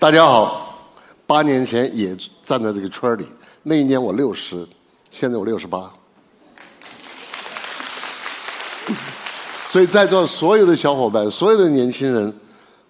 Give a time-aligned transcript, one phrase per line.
[0.00, 0.78] 大家好，
[1.26, 3.26] 八年前也站在这个圈里，
[3.64, 4.64] 那一年我六十，
[5.10, 5.92] 现在我六十八。
[9.68, 12.32] 所以在座所有的小伙伴，所有的年轻人，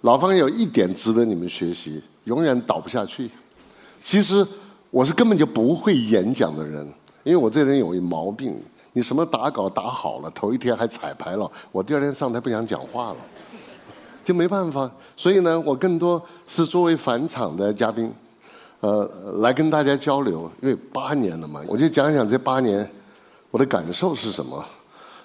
[0.03, 3.31] 老方有一点值得你们学习，永远倒不下去。
[4.05, 4.47] 其实
[4.91, 6.87] 我是根本就不会演讲的人，
[7.25, 8.61] 因为我这人有一毛病，
[8.93, 13.17] 你什么打稿打好了，头一天还彩排了，我第二天上台不想讲话了，
[14.29, 14.91] 就没办法。
[15.17, 18.13] 所以呢，我更多是作为返场的嘉宾，
[18.81, 20.51] 呃，来跟大家交流。
[20.61, 22.87] 因为八年了嘛，我就讲讲这八年
[23.51, 24.63] 我的感受是什么。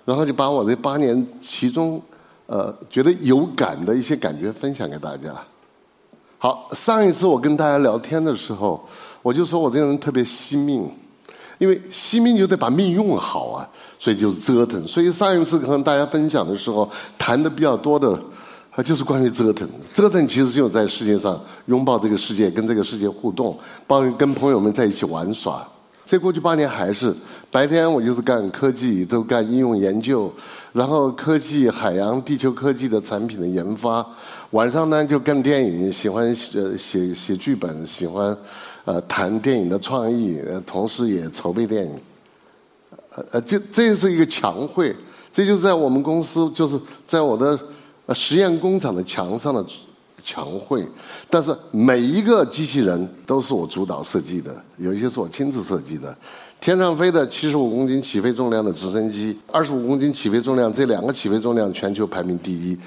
[0.05, 2.01] 然后就把我这八年其中，
[2.45, 5.35] 呃，觉得有感的一些感觉分享给大家。
[6.37, 8.81] 好，上一次我跟大家聊天的时候，
[9.21, 10.89] 我就说我这个人特别惜命，
[11.57, 14.87] 因为惜命就得把命用好啊，所以就折腾。
[14.87, 18.19] 所以上一次跟大家分享的时候，谈的比较多的，
[18.75, 19.67] 啊，就是关于折腾。
[19.93, 25.67] 折腾其实就在世界上拥抱这个世界，跟这个世界互动，包括跟朋友们在一起玩耍。
[26.05, 27.15] 这过去八年还是
[27.49, 30.31] 白天我就是干科技，都干应用研究，
[30.73, 34.05] 然后科技、海洋、地球科技的产品的研发。
[34.51, 38.35] 晚上呢就干电影，喜欢写写写剧本，喜欢
[38.85, 41.91] 呃谈电影的创意，同时也筹备电影。
[43.15, 44.95] 呃呃，这这是一个墙绘，
[45.31, 47.57] 这就是在我们公司，就是在我的
[48.05, 49.65] 呃实验工厂的墙上的。
[50.25, 50.87] 墙绘，
[51.29, 56.15] 但是每一个机器人都是我主导设计的，有一些是我亲自设计的。
[56.61, 62.77] 天上飞的七十五公斤起飞重量的直升机，二十五公斤起飞重量，这两个起飞重量全球排名第一。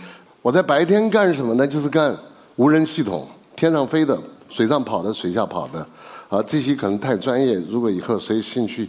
[0.41, 1.67] 我在白天干什么呢？
[1.67, 2.17] 就是干
[2.55, 5.87] 无人系统，天上飞的、水上跑的、水下跑的。
[6.31, 8.89] 啊，这些可能太专业，如果以后谁兴趣，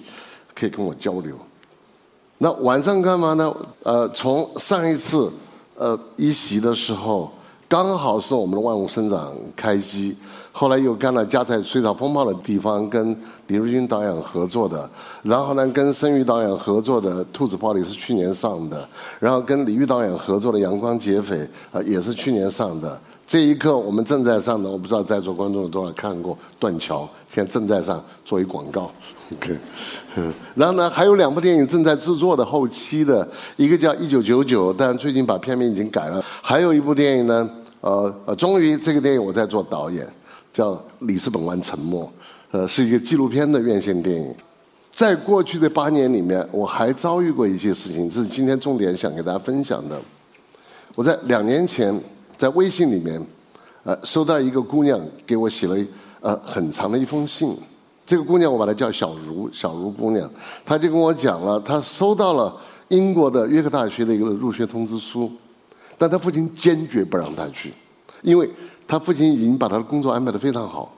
[0.55, 1.37] 可以跟我交流。
[2.37, 3.53] 那晚上干嘛呢？
[3.83, 5.29] 呃，从上一次
[5.77, 7.31] 呃一席的时候。
[7.69, 10.15] 刚好是我们的万物生长开机，
[10.53, 13.13] 后来又干了加在水草风暴的地方，跟
[13.47, 14.89] 李如君导演合作的，
[15.21, 18.87] 然后呢跟申玉导演合作的《兔子炮》里是去年上的，
[19.19, 21.35] 然后跟李玉导演合作的《阳光劫匪》
[21.77, 22.97] 啊也是去年上的。
[23.27, 28.89] 这一刻我们正在上的，我不知道在座观众有多少看过《断桥》，现在正在上做一广告。
[29.33, 29.57] OK，
[30.15, 33.27] 嗯，然后呢还有两部电影正在制作的后期的，
[33.57, 36.23] 一个叫《一九九九》，但最近把片名已经改了。
[36.41, 37.49] 还有一部电影呢。
[37.79, 40.05] 呃呃，终于这个电影我在做导演，
[40.51, 42.03] 叫《里斯本湾沉默》，
[42.49, 44.33] 呃，是一个纪录片的院线电影。
[44.91, 50.01] 在过去的八年里面，我还遭遇过一些事情，这是今天重点想给大家分享的。
[50.95, 51.97] 我在两年前
[52.35, 53.23] 在微信里面，
[53.83, 55.77] 呃，收到一个姑娘给我写了
[56.21, 57.55] 呃很长的一封信。
[58.07, 60.27] 这个姑娘我把她叫小茹，小茹姑娘，
[60.63, 62.55] 她就跟我讲了，她收到了
[62.87, 65.29] 英国的约克大学的一个入学通知书。
[65.97, 67.73] 但她父亲坚决不让她去，
[68.21, 68.49] 因为
[68.87, 70.95] 她父亲已经把她的工作安排的非常好，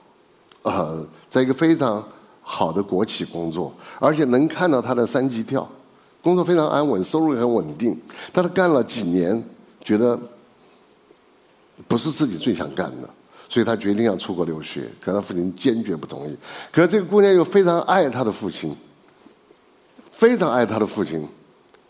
[0.62, 2.06] 呃，在一个非常
[2.42, 5.68] 好的国企工作，而且能看到她的三级跳，
[6.22, 8.00] 工作非常安稳，收入也很稳定。
[8.32, 9.42] 但是干了几年，
[9.82, 10.16] 觉得
[11.88, 13.10] 不是自己最想干的，
[13.50, 14.88] 所以他决定要出国留学。
[14.98, 16.34] 可他父亲坚决不同意。
[16.72, 18.74] 可是这个姑娘又非常爱她的父亲，
[20.10, 21.28] 非常爱她的父亲，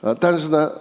[0.00, 0.72] 呃，但是呢，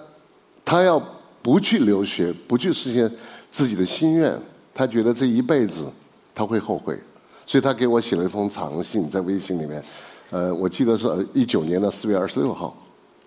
[0.66, 1.00] 她要。
[1.42, 3.10] 不去留学，不去实现
[3.50, 4.38] 自己的心愿，
[4.74, 5.88] 他觉得这一辈子
[6.36, 7.00] 他会后悔，
[7.46, 9.82] 所以他给我写了一封长信在微信里面，
[10.32, 12.76] 呃，我记得是一九年的四月二十六号，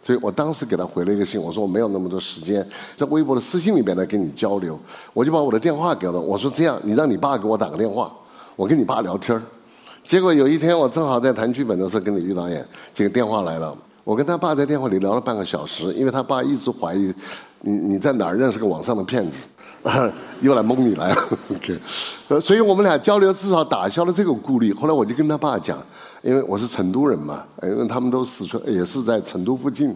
[0.03, 4.79] 所以我当时给他回了一个信，我说我没有那么多时间在微博的私信里面来跟你交流，
[5.13, 8.12] 我就把我的电话给了，我说这样，你让你爸给我打个电话，
[8.57, 9.41] 我跟你爸聊天
[10.03, 13.77] 结果有一天我正好在谈剧本的时候跟李玉导演，这个电话来了。
[14.05, 17.15] 我跟他爸在电话里聊了半个小时，因为他爸一直怀疑
[17.61, 19.47] 你你在哪儿认识个网上的骗子，
[20.43, 21.29] 又来蒙你来了。
[21.55, 21.79] OK，
[22.41, 24.75] 所以我们俩交流至少打消了这个顾虑。
[24.75, 25.79] 后来我就跟他爸讲，
[26.23, 29.95] 因为我是成都人嘛，因为他们都四川，也是在成都附近，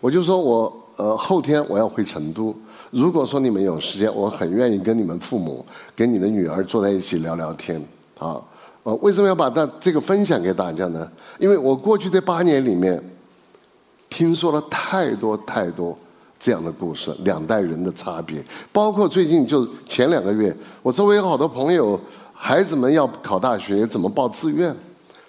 [0.00, 2.54] 我就说我呃后天我要回成都，
[2.90, 7.80] 如果说你们有时间，我很愿意跟你们父母、跟你的女儿坐在一起聊聊天
[8.18, 8.40] 啊。
[8.82, 11.10] 呃，为什么要把大这个分享给大家呢？
[11.38, 13.02] 因为我过去这八年里面。
[14.10, 15.96] 听说了太多太多
[16.40, 18.42] 这样的故事，两代人的差别，
[18.72, 22.00] 包括最近就前两个月，我周围有好多朋友，
[22.32, 24.74] 孩子们要考大学，怎么报志愿？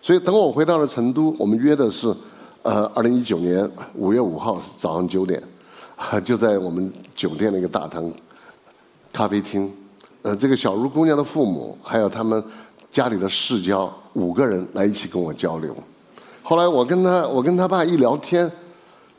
[0.02, 2.16] 所以等我回到了成都，我们约的是，
[2.64, 5.42] 呃，二零一九年五月五号早上九点，
[6.24, 8.12] 就在我们酒店的一个大堂
[9.12, 9.72] 咖啡厅，
[10.22, 12.44] 呃，这个小茹姑娘的父母，还有他们
[12.90, 15.76] 家里的世交五个人来一起跟我交流。
[16.42, 18.52] 后来我跟他，我跟他爸一聊天。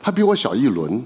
[0.03, 0.99] 他比我小一轮，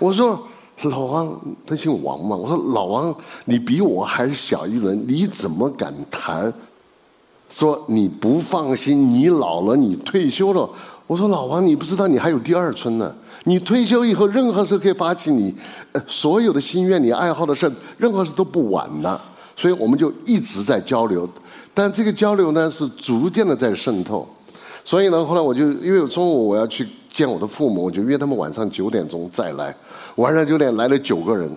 [0.00, 0.44] 我说
[0.82, 2.34] 老王，他姓王嘛？
[2.34, 6.52] 我说老王，你比我还小一轮，你怎么敢谈？
[7.54, 10.68] 说你不放心，你老了，你退休了。
[11.06, 13.14] 我说老王，你不知道你还有第二春呢。
[13.44, 15.54] 你退休以后，任何时候可以发起你
[15.92, 19.20] 呃所有的心愿、你爱好的事，任何事都不晚呢。
[19.54, 21.28] 所以我们就一直在交流，
[21.72, 24.28] 但这个交流呢是逐渐的在渗透。
[24.84, 29.72] 所以呢，后来我就因为中午我要去见我的父母，我就约他们晚上九点钟再来。
[30.16, 31.56] 晚上九点来了九个人，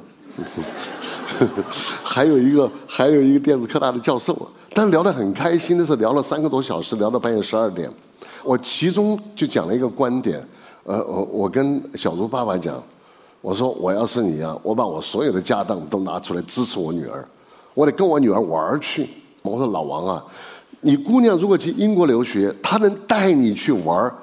[2.04, 4.48] 还有一个还有一个电子科大的教授。
[4.78, 7.92] 但聊得很开心的是聊了三个多小时，聊到半夜十二点。
[8.44, 10.48] 我其中就讲了一个观点，
[10.84, 12.76] 呃，我我跟小茹爸爸讲，
[13.42, 17.28] 我说我要是你啊，我把我所有的家当都拿出来支持我女儿，
[17.74, 19.10] 我得跟我女儿玩去。
[19.42, 20.24] 我说老王啊，
[20.82, 24.14] 你姑娘如果去英国留学，她能带你去玩儿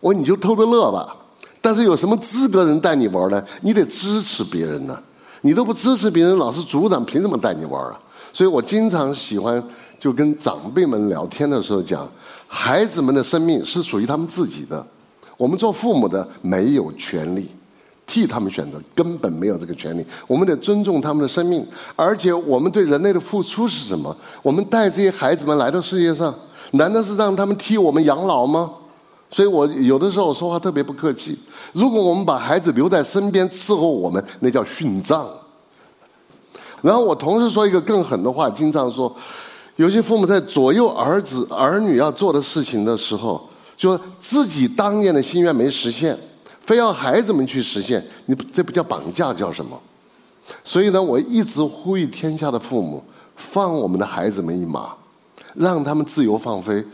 [0.00, 1.16] 我说你就偷着乐吧。
[1.60, 3.40] 但是有什么资格能带你玩呢？
[3.60, 5.00] 你得支持别人呢。
[5.42, 8.00] 你都不支持别人，老是阻挡，凭什么带你玩啊？
[8.32, 9.62] 所以我经常喜欢。
[10.02, 12.10] 就跟长辈们聊天的时候讲，
[12.48, 14.84] 孩子们的生命是属于他们自己的，
[15.36, 17.48] 我们做父母的没有权利
[18.04, 20.04] 替他们选择，根本没有这个权利。
[20.26, 21.64] 我们得尊重他们的生命，
[21.94, 24.16] 而且我们对人类的付出是什么？
[24.42, 26.34] 我们带这些孩子们来到世界上，
[26.72, 28.72] 难道是让他们替我们养老吗？
[29.30, 31.38] 所以我有的时候说话特别不客气。
[31.72, 35.24] 如果我们把孩子留在身边伺候我们，那叫殉葬。
[36.82, 39.14] 然后我同事说一个更狠的话，经常说。
[39.76, 46.16] 有些父母在左右儿子儿女要做的事情的时候，就自己当年的心愿没实现，
[46.60, 49.80] 非要孩子们去实现，你这不叫绑架，叫什么？
[50.62, 53.02] 所以呢，我一直呼吁天下的父母
[53.34, 54.92] 放我们的孩子们一马，
[55.54, 56.84] 让他们自由放飞。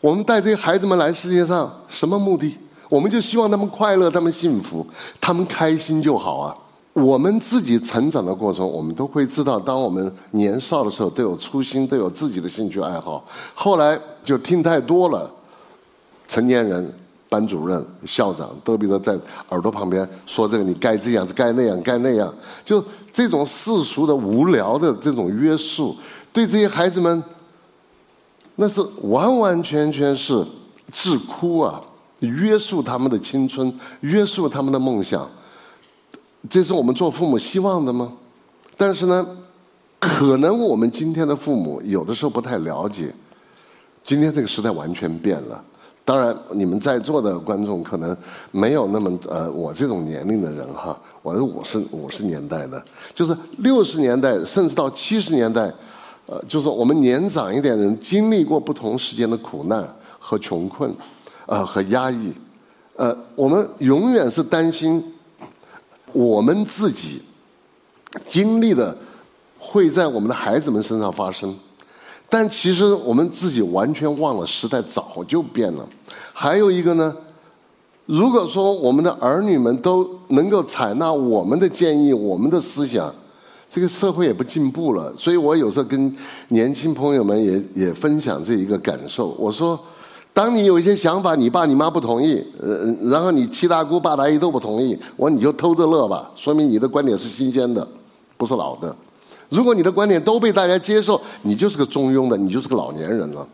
[0.00, 2.56] 我们带这些孩子们来世界上，什么目的？
[2.88, 4.86] 我们就希望他们快乐，他们幸福，
[5.20, 6.56] 他们开心就好啊。
[6.98, 13.24] 我们自己成长的过程，我们都会知道，当我们年少的时候，都有初心，都有自己的兴趣爱好。
[13.54, 15.30] 后来就听太多了，
[16.26, 16.92] 成年人、
[17.28, 19.18] 班主任、校长都比如说在
[19.50, 22.34] 耳朵旁边说这个，你该这样，该那样，该那样，
[22.64, 25.96] 就这种世俗的、无聊的这种约束，
[26.32, 27.22] 对这些孩子们，
[28.56, 30.44] 那是完完全全是
[30.92, 31.80] 自哭啊！
[32.20, 35.28] 约束他们的青春，约束他们的梦想。
[36.48, 38.12] 这是我们做父母希望的吗？
[38.76, 39.26] 但是呢，
[39.98, 43.12] 可能我们今天的父母有的时候不太了解，
[44.04, 45.64] 今天这个时代完全变了。
[46.04, 48.16] 当然，你们在座的观众可能
[48.52, 52.82] 没有那么呃，我这种年龄的人哈，我是五十五十年代的，
[53.12, 55.70] 就是六十年代甚至到七十年代，
[56.26, 59.86] 呃，就是我们年长一点人经历过不同时间的苦难
[60.18, 60.94] 和穷困，
[61.46, 62.32] 呃和压抑，
[62.94, 65.14] 呃，我们永远是担心。
[66.12, 67.20] 我们自己
[68.28, 68.96] 经历的
[69.58, 71.56] 会在我们的孩子们身上发生，
[72.28, 75.88] 但其实我们自己完全忘了，时代早就变了。
[76.32, 77.14] 还有一个呢，
[78.06, 83.14] 如果说我们的儿女们都能够采纳我们的建议、我们的思想，
[83.68, 85.12] 这个社会也不进步了。
[85.16, 86.16] 所以我有时候跟
[86.48, 89.78] 年轻朋友们也也分享这一个感受，我说。
[90.38, 97.84] 当你有一些想法，你爸你妈不同意，呃，然后你七大姑八大姨都不同意，我说你就偷着乐吧，说明你的观点是新鲜的，
[98.36, 98.94] 不是老的。
[99.48, 103.44] 如果你的观点都被大家接受，你就是个中庸的，你就是个老年人了。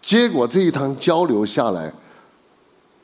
[0.00, 1.92] 结果这一趟交流下来，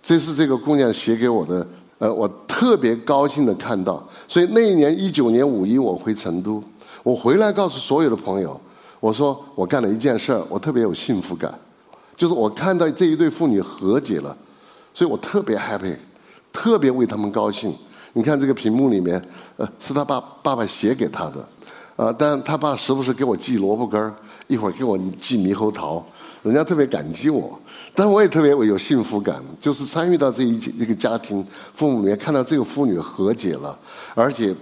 [0.03, 1.67] 这是这个姑娘写给我的，
[1.99, 4.03] 呃，我特别高兴的看到。
[4.27, 6.65] 所以那一年一九年五一，我回成都，
[7.03, 8.59] 我回来告诉所有的朋友，
[8.99, 11.53] 我说我干了一件事儿，我特别有幸福感。
[12.17, 14.37] 就是我看到这一对父女和解了，
[14.93, 15.97] 所以我特别 happy，
[16.53, 17.75] 特别为他们高兴。
[18.13, 19.21] 你看这个屏幕里面，
[19.57, 21.49] 呃，是他爸爸爸写给他的，
[21.97, 24.15] 啊，但他爸时不时给我寄萝卜干儿，
[24.47, 26.05] 一会儿给我寄猕猴桃，
[26.45, 27.59] 人家特别感激我，
[27.93, 31.45] 但我也特别有幸福感，就是参与到这一一个家庭，
[31.75, 33.77] 父母里面看到这个父女和解了，
[34.15, 34.55] 而且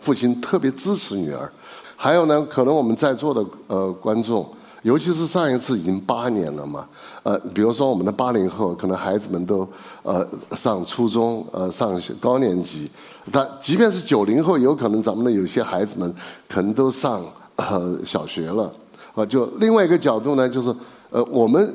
[0.00, 1.50] 父亲特别支持女儿。
[1.96, 4.46] 还有呢，可能我们在座的呃观众。
[4.82, 6.88] 尤其是上一次已经八年了嘛，
[7.22, 9.68] 呃，比如说我们的八零后，可能孩子们都
[10.02, 12.90] 呃上初中，呃上高年级，
[13.30, 16.14] 但即便是九零后，有可能咱们的有些孩子们
[16.48, 17.22] 可能都上
[17.56, 18.72] 呃小学了，
[19.14, 20.74] 啊，就另外一个角度呢，就是
[21.10, 21.74] 呃我们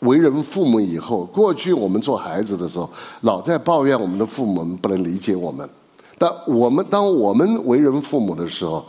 [0.00, 2.88] 为人父母以后，过去我们做孩子的时候，
[3.22, 5.68] 老在抱怨我们的父母不能理解我们，
[6.16, 8.86] 但我们当我们为人父母的时候，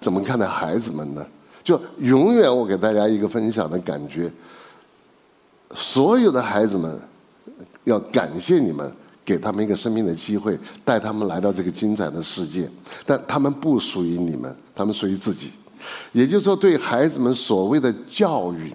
[0.00, 1.24] 怎么看待孩子们呢？
[1.62, 4.30] 就永远，我给大家一个分享的感觉：
[5.74, 6.98] 所有的孩子们
[7.84, 8.92] 要感谢你们，
[9.24, 12.68] 给他们一个生命的机会，带他们来到这个精彩的世界。
[13.04, 15.50] 但他们不属于你们，他们属于自己。
[16.12, 18.72] 也就是说，对孩子们所谓的教育，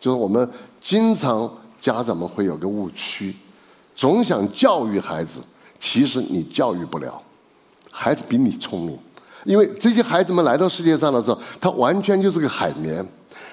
[0.00, 0.48] 就是我们
[0.80, 3.34] 经常家长们会有个误区，
[3.94, 5.40] 总想教育孩子，
[5.78, 7.20] 其实你教育不了，
[7.90, 8.98] 孩子比你聪明，
[9.46, 13.06] 因为这些孩子们来到世界上的时候，他完全就是个海绵。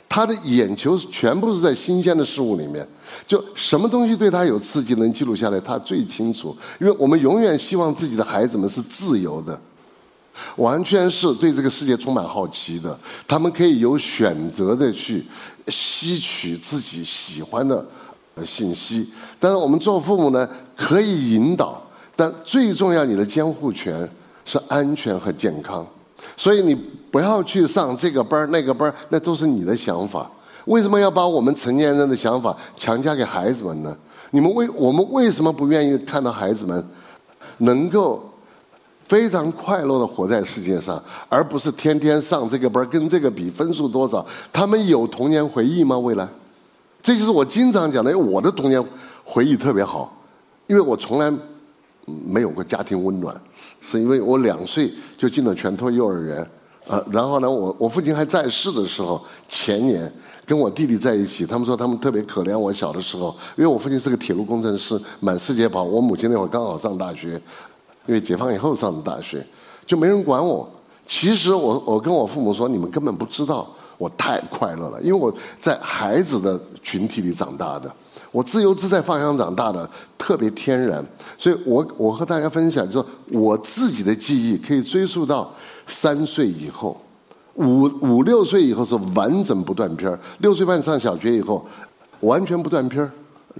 [0.10, 2.88] 他的眼球全部是在新鲜的事物里面，
[3.26, 6.56] 就什么东西对他有刺激，能记录下来，他最清楚。
[6.80, 9.60] 因为我们永远希望自己的孩子们是自由的，
[10.58, 12.96] 完全是对这个世界充满好奇的，
[13.28, 15.26] 他们可以有选择的去
[15.70, 17.84] 吸取自己喜欢的
[18.46, 19.10] 信息。
[19.40, 21.82] 但是我们做父母呢，可以引导，
[22.16, 24.08] 但最重要，你的监护权
[24.46, 25.86] 是安全和健康。
[26.38, 26.74] 所以你
[27.12, 30.30] 不要去上这个班那个班，那都是你的想法。
[30.66, 33.96] 为什么要把我们成年人的想法强加给孩子们呢？
[34.32, 36.84] 你们为我们为什么不愿意看到孩子们
[37.58, 38.24] 能够
[39.04, 44.26] 非常快乐的活在世界上，而不是天天上这个班跟这个比分数多少？
[44.54, 46.00] 他们有童年回忆吗？
[46.00, 46.28] 未来，
[47.02, 48.18] 这就是我经常讲的。
[48.18, 48.84] 我的童年
[49.26, 50.16] 回忆特别好，
[50.68, 51.32] 因为我从来
[52.06, 53.36] 没有过家庭温暖。
[53.86, 56.50] 是因为我两岁就进了全托幼儿园，
[56.88, 60.10] 呃，然后呢，我我父亲还在世的时候，前年
[60.46, 67.34] 跟我弟弟在一起，他们说他们特别可怜我小的时候，因为我父亲是个铁路工程师，满世界跑，我母亲那会儿刚好上大学，
[68.06, 69.46] 因为解放以后上的大学，
[69.86, 70.66] 就没人管我。
[71.06, 77.94] 其实我我跟我父母说，你们根本不知道我太快乐了，因为我在孩子的群体里长大的。
[78.34, 79.88] 我自由自在放羊长大的，
[80.18, 81.06] 特别天然，
[81.38, 85.54] 所以我我和大家分享，就说我自己的记忆可以追溯到
[85.86, 87.00] 三岁以后，
[87.54, 91.64] 五五六岁以后是完整不断片儿，六岁半上小学以后
[92.22, 93.12] 完全不断片儿，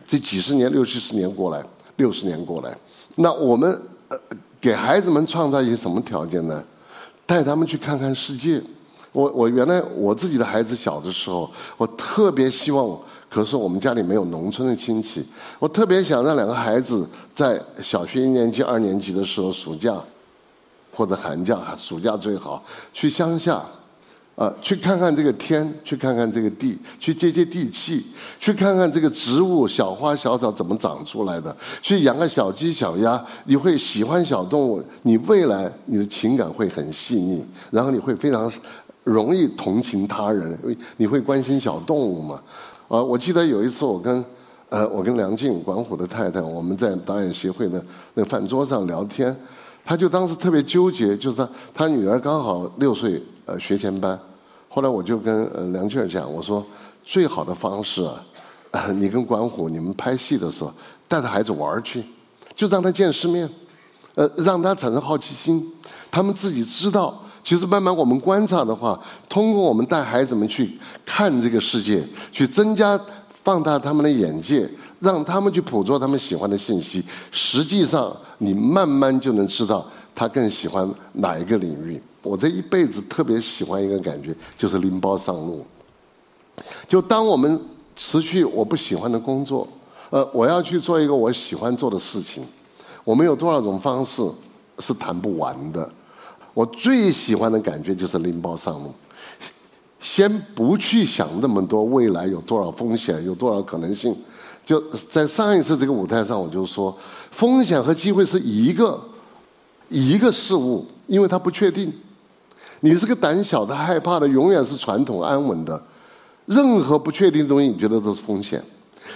[0.08, 1.64] 这几十年六七十年过来，
[1.98, 2.76] 六十年过来，
[3.16, 4.18] 那我们呃
[4.60, 6.64] 给孩子们创造一些什么条件呢？
[7.28, 8.60] 带他们去看看世界。
[9.14, 13.00] 我我原来我自己的孩子小的时候，我特别希望。
[13.30, 15.26] 可是我们家里没有农村的亲戚，
[15.58, 20.00] 我特别想让两个孩子在小学一年级、二年级的时候，暑假
[20.94, 23.60] 或者寒假，暑假最好去乡下，
[24.36, 28.06] 啊，去看看这个天，去看看这个地，去接接地气，
[28.40, 38.52] 去看看这个植物小花小草怎么长出来的，去养个小鸡小鸭，你会喜欢小动物，你未来你的情感会很细腻，然后你会非常
[39.04, 42.42] 容易同情他人，因为你会关心小动物嘛。
[42.88, 44.24] 啊，我记得有一次我跟，
[44.70, 47.84] 呃，我跟梁静管虎的太太，我们在导演协会的
[48.14, 49.36] 那饭桌上聊天，
[49.84, 54.20] 他就当时特别纠结，就是他他女儿刚好六岁，呃，学前班，
[54.70, 56.64] 后来我就跟呃梁静讲，我说
[57.04, 58.04] 最好的方式
[58.72, 60.72] 啊， 你跟管虎你们拍戏的时候
[61.08, 62.04] 带着孩子玩去，
[62.54, 63.50] 就让他见世面，
[64.16, 65.72] 呃，让他产生好奇心，
[66.12, 67.23] 他们自己知道。
[67.44, 68.98] 其实慢慢我们观察的话，
[69.28, 73.00] 通过我们带孩子们去看这个世界，去增加
[73.44, 74.68] 放大他们的眼界，
[75.00, 77.04] 让他们去捕捉他们喜欢的信息。
[77.32, 79.86] 实际上，你慢慢就能知道
[80.16, 82.02] 他更喜欢哪一个领域。
[82.22, 85.66] 我这一辈子特别喜欢一个感觉，就是拎包上路。
[86.88, 87.60] 就当我们
[87.98, 89.68] 辞去我不喜欢的工作，
[90.10, 92.46] 呃，我要去做一个我喜欢做的事情，
[93.04, 94.24] 我们有多少种方式
[94.80, 95.92] 是谈不完的。
[96.54, 98.94] 我最喜欢的感觉就是拎包上路，
[100.00, 104.16] 先不去想那么多未来有多少风险，有多少可能性。
[104.66, 104.80] 就
[105.10, 106.96] 在上一次这个舞台上，我就说，
[107.32, 109.02] 风险和机会是一个
[109.90, 111.92] 一个事物，因为它不确定。
[112.82, 115.82] 你是个胆小的、害怕的，永远是传统安稳的，
[116.46, 118.64] 任何不确定的东西，你觉得都是风险。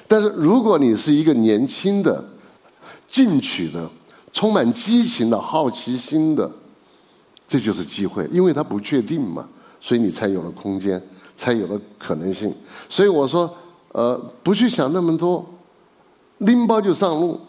[0.08, 2.24] 但是如果你是一个年轻的、
[3.08, 3.88] 进取的、
[4.34, 6.50] 充满激情的好奇心的。
[7.48, 9.48] 这就是机会，因为它不确定嘛，
[9.80, 11.02] 所以你才有了空间，
[11.38, 12.54] 才有了可能性。
[12.90, 13.50] 所以我说，
[13.94, 15.46] 呃，不去想那么多，
[16.40, 17.40] 拎包就上路，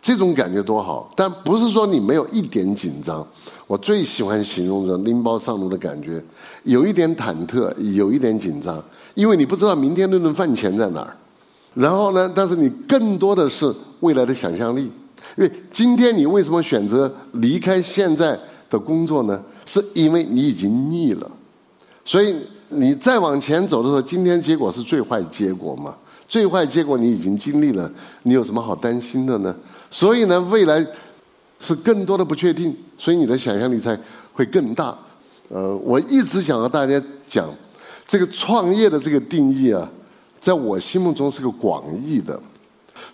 [0.00, 1.08] 这种感觉多好。
[1.14, 3.24] 但不是说你没有一点紧张。
[3.68, 6.20] 我最喜欢形容着拎包上路的感觉，
[6.64, 8.82] 有一点忐忑，有一点紧张，
[9.14, 11.16] 因为你不知道明天那顿饭钱在哪儿。
[11.74, 14.90] 然后呢，但是你更多的是未来的想象力，
[15.36, 18.36] 因为今天你为什么选择离开现在？
[18.72, 21.30] 的工作呢，是因为你已经腻了，
[22.06, 22.34] 所以
[22.70, 25.94] 你再往前走的时候，今天结果是最坏结果嘛？
[26.26, 29.54] 最坏结果你已经经历了，你有什么好担心的呢？
[29.90, 30.84] 所以呢，未来
[31.60, 33.98] 是更多的不确定，所以你的想象力才
[34.32, 34.96] 会更大。
[35.50, 37.46] 呃，我一直想和大家讲，
[38.08, 39.86] 这个创业的这个定义啊，
[40.40, 42.40] 在我心目中是个广义的。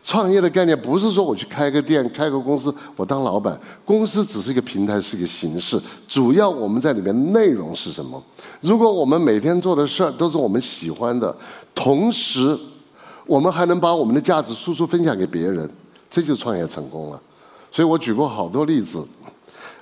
[0.08, 3.60] 创业的概念不是说我去开个店、开个公司，我当老板。
[3.84, 5.78] 公司只是一个平台，是一个形式。
[6.08, 8.22] 主要我们在里面内容是什么？
[8.62, 11.36] 如果我们每天做的事儿都是我们喜欢的，
[11.74, 12.58] 同时
[13.26, 15.70] 我们还能把我们的价值输出分享给别人，
[16.10, 17.20] 这就创业成功了。
[17.70, 19.06] 所以我举过好多例子。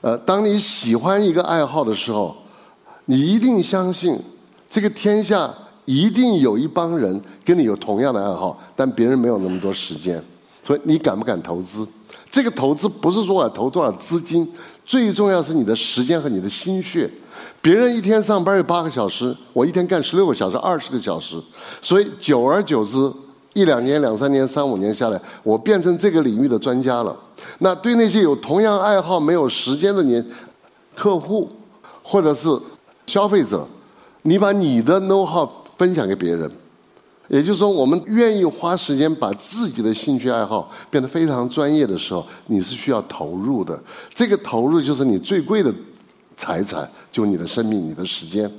[0.00, 2.37] 呃，当你喜欢一个爱好的时候，
[3.04, 4.21] 你一定相信
[4.68, 5.54] 这个天下。
[5.87, 10.23] 一定有一帮人跟你有同样的爱好，但别人没有那么多时间，
[10.62, 11.87] 所以你敢不敢投资？
[12.31, 14.47] 这个投资不是说我投多少资金，
[14.85, 17.11] 最重要是你的时间和你的心血。
[17.62, 21.40] 别人一天上班有八个小时，我一天干十六个小时、二十个小时，
[21.81, 23.11] 所以久而久之，
[23.55, 27.16] 一两年、两三年、三五年下来，我变成这个领域的专家了。
[27.61, 30.25] 那对那些有同样爱好没有时间的年
[30.95, 31.49] 客户
[32.02, 32.50] 或者是
[33.07, 33.66] 消费者，
[34.23, 35.49] 你把你的 know how。
[35.76, 36.50] 分享给别人，
[37.28, 43.78] 也就是说，我们愿意花时间把自己的兴趣爱好变得非常专业的时候，你是需要投入的。
[44.14, 45.73] 这个投入就是你最贵的
[46.37, 48.50] 财产，就你的生命、你的时间。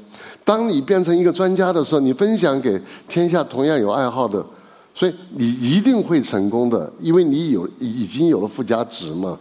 [0.43, 4.45] 当你变成一个专家的时候，你分享给天下同样有爱好的，
[4.93, 9.37] 所以你一定会成功的，因为你有已经有了附加值嘛。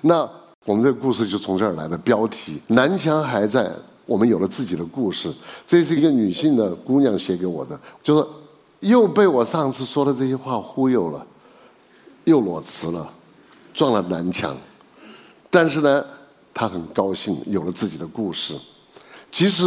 [0.00, 0.28] 那
[0.64, 3.70] 我们这个故事就从这儿来的，标题“南墙还在”。
[4.06, 5.32] 我们有了自己的故事，
[5.66, 8.26] 这是一个女性的姑娘写给我的，就是
[8.80, 11.26] 又被我上次说的这些话忽悠了，
[12.24, 13.10] 又裸辞了，
[13.72, 14.54] 撞了南墙，
[15.50, 16.04] 但是呢，
[16.52, 18.54] 她很高兴有了自己的故事。
[19.32, 19.64] 其实，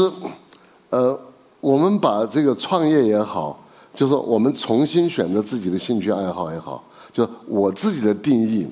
[0.91, 1.19] 呃，
[1.59, 3.59] 我们把这个创业也好，
[3.95, 8.67] 就是我们重新选择自己的兴趣爱好也好，就我自己的定义，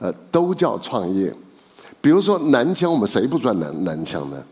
[0.00, 1.32] 呃，都叫创业。
[2.00, 4.44] 比如说南墙，我们谁不撞南南墙呢？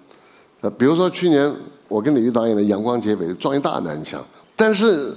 [0.64, 1.54] 呃，比如说去年
[1.88, 4.24] 我跟李玉导演的《阳光劫匪》撞一大南墙，
[4.56, 5.14] 但是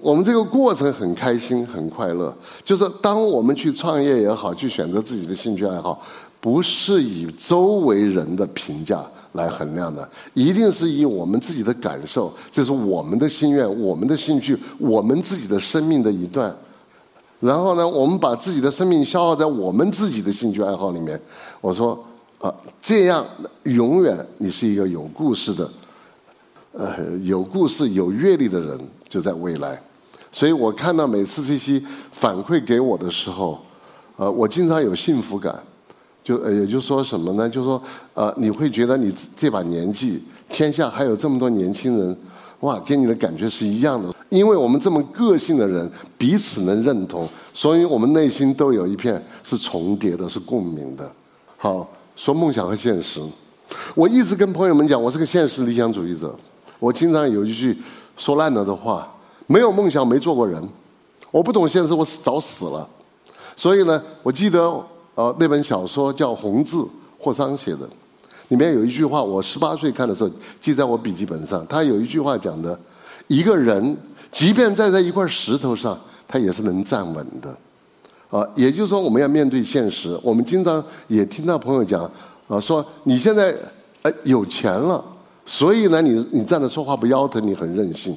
[0.00, 2.34] 我们这个过程很开心、很快乐。
[2.64, 6.00] 就是当我们去创业也好，去选择自己的兴趣爱好，
[6.40, 16.56] 不是以周围人的评价来衡量的，一定是以我们自己的感受，这是我们的心愿、我们的兴趣、我们自己的生命的一段。
[17.40, 21.20] 然后呢，我们把自己的生命消耗在我们自己的兴趣爱好里面。
[21.60, 22.02] 我说。
[22.38, 23.26] 啊，这样
[23.64, 25.70] 永远你是一个有故事的，
[26.72, 29.80] 呃，有故事、有阅历的人，就在未来。
[30.30, 33.60] 所以我看到每次这些反馈给我的时候，
[34.16, 35.60] 呃，我经常有幸福感。
[36.22, 37.48] 就呃，也就说什么呢？
[37.48, 37.82] 就说
[38.14, 42.16] 呃，你会觉得你这把年纪，天下还有这么多年轻人，
[42.60, 44.14] 哇，跟你的感觉是一样的。
[44.28, 51.10] 因为我们这么个性的人，彼此能认同，所以我们内心都有一片是重叠的，是共鸣的。
[51.56, 51.88] 好。
[52.18, 53.20] 说梦想和现实，
[53.94, 56.36] 我一直跟朋友们讲，我是个现实理想主义者。
[56.80, 57.80] 我经常有一句
[58.16, 59.08] 说烂了的话：
[59.46, 60.60] 没有梦想，没做过人。
[61.30, 62.88] 我不懂现实，我早死了。
[63.56, 64.60] 所以呢，我记得
[65.14, 66.78] 呃那本小说叫《红字》，
[67.20, 67.88] 霍桑写的，
[68.48, 71.64] 里面有一句话，我十八岁看的时候记在我笔记本上。
[71.68, 72.76] 他有一句话讲的：
[73.28, 73.96] 一个人
[74.32, 77.56] 即便站在一块石头上，他也是能站稳的。
[78.30, 80.18] 啊，也就是说，我们要面对现实。
[80.22, 82.02] 我们经常也听到朋友讲，
[82.46, 83.54] 啊，说你现在
[84.02, 85.02] 呃有钱了，
[85.46, 88.16] 所以呢，你你站着说话不腰疼，你很任性。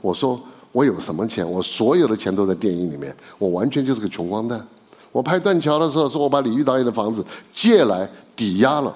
[0.00, 1.48] 我说我有什么钱？
[1.50, 4.64] 我所有的钱都在电影里面，我完全就是个穷光蛋。
[5.10, 8.94] 我拍断桥的时候，说我把李玉导演的房子借来抵押了，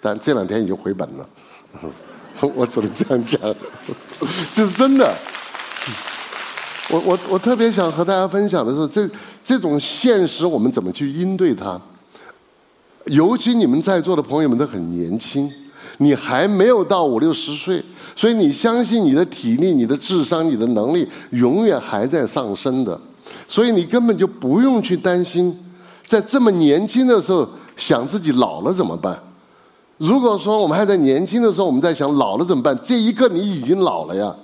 [0.00, 1.28] 但这两天已经回本了。
[2.54, 3.40] 我只能这样讲，
[4.54, 5.12] 这是真的。
[6.90, 9.08] 我我我特别想和大家分享的是，这
[9.44, 11.80] 这种现实我们怎么去应对它？
[13.06, 15.50] 尤其你们在座的朋友们都很年轻，
[15.98, 17.82] 你还没有到五六十岁，
[18.16, 23.00] 所以你相信你的体力、你的智商、你的能力永远还在上升的，
[23.48, 25.56] 所以你根本就不用去担心，
[26.06, 29.16] 在这么年轻的时候想自己老了怎么办？
[29.96, 32.76] 如果说我们还在年轻的时候，我们在想老了怎么办？
[32.82, 34.34] 这一刻你已经老了呀。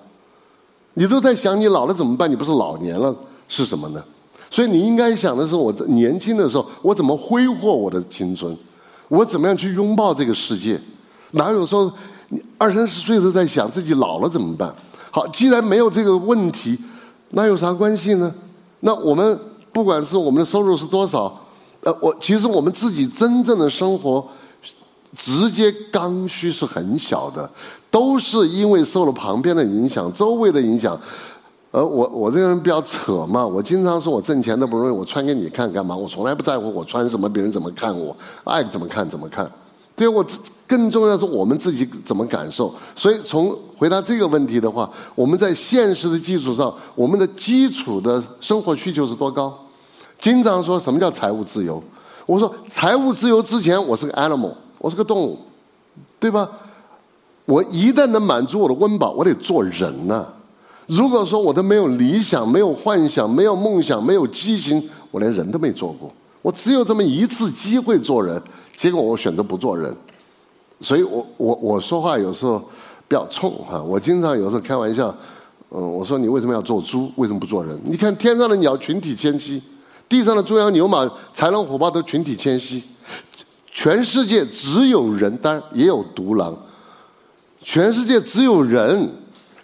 [0.99, 2.31] 你都在想你老了怎么办？
[2.31, 3.15] 你不是老年了
[3.49, 4.03] 是什么呢？
[4.51, 8.57] 所以你应该想的是，我年轻的时候我怎么挥霍我的青春？
[9.09, 10.81] 我怎么样去拥抱这个世界？
[11.33, 11.93] 哪有说
[12.31, 14.75] 你二三十岁都在想自己老了怎么办？
[15.11, 16.79] 好，既然没有这个问题，
[17.31, 18.35] 那有啥关系呢？
[18.81, 19.39] 那我们
[19.73, 21.39] 不管是我们的收入是多少，
[21.83, 24.27] 呃，我其实我们自己真正的生活。
[25.15, 27.49] 直接刚需是很小的，
[27.91, 30.99] 都是因为受了旁边的影响、周围的影响。
[31.73, 35.95] 而我我这个人比较扯嘛，我经常说我挣钱都不容易，我穿给你看干嘛？
[35.95, 39.51] 我从来不在乎我穿什么，别人怎么看我，爱怎么看怎么看。
[39.95, 40.25] 对我
[40.67, 42.75] 更重要是我们自己怎么感受。
[42.95, 49.59] 所以从回答这个问题的话，我们在现实的基础上，我们的基础的生活需求是多高？
[50.21, 51.83] 经常说什么叫财务自由？
[52.25, 55.39] 我说财务自由之前，我是个 animal，我是个动物，
[56.19, 56.49] 对吧？
[57.45, 60.27] 我一旦能满足我的温饱，我得做人呐。
[60.87, 66.13] 如果说我都没有理想、没有幻想、没有梦想、没有激情，我连人都没做过。
[66.43, 68.41] 我只有这么一次机会做人，
[68.77, 69.95] 结果我选择不做人。
[70.81, 72.59] 所以我我我说话有时候
[73.09, 73.83] 比较冲哈。
[73.83, 75.09] 我经常有时候开玩笑，
[75.71, 77.11] 嗯，我说你为什么要做猪？
[77.17, 77.77] 为什么不做人？
[77.85, 79.61] 你看天上的鸟群体迁徙，
[80.09, 82.83] 地上的猪羊牛马、豺狼虎豹都群体迁徙，
[83.77, 86.57] 全世界只有人，当然也有独狼。
[87.63, 89.07] 全世界只有人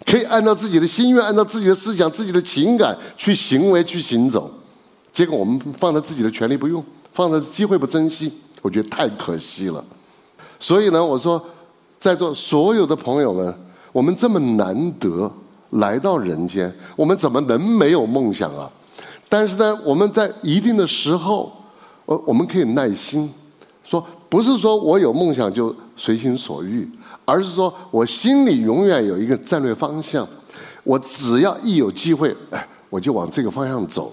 [0.05, 4.53] 可以按照自己的心愿、按照自己的思想、自己的情感去行为、去行走。
[5.11, 9.83] 结果我们放在自己的权利不用，放在机会不珍惜，我觉得太可惜了。
[10.59, 11.43] 所以呢，我说，
[11.99, 13.51] 在座所有的朋友们，
[13.91, 15.31] 我们这么难得
[15.71, 18.69] 来到人间，我们怎么能没有梦想啊？
[19.27, 21.51] 但是呢，我们在一定的时候，
[22.05, 23.33] 呃我们可以耐心
[23.93, 24.05] 说。
[24.33, 26.89] 不是说我有梦想就随心所欲，
[27.23, 30.27] 而是说我心里永远有一个战略方向。
[30.83, 34.11] 我只要一有机会，哎，我就往这个方向走。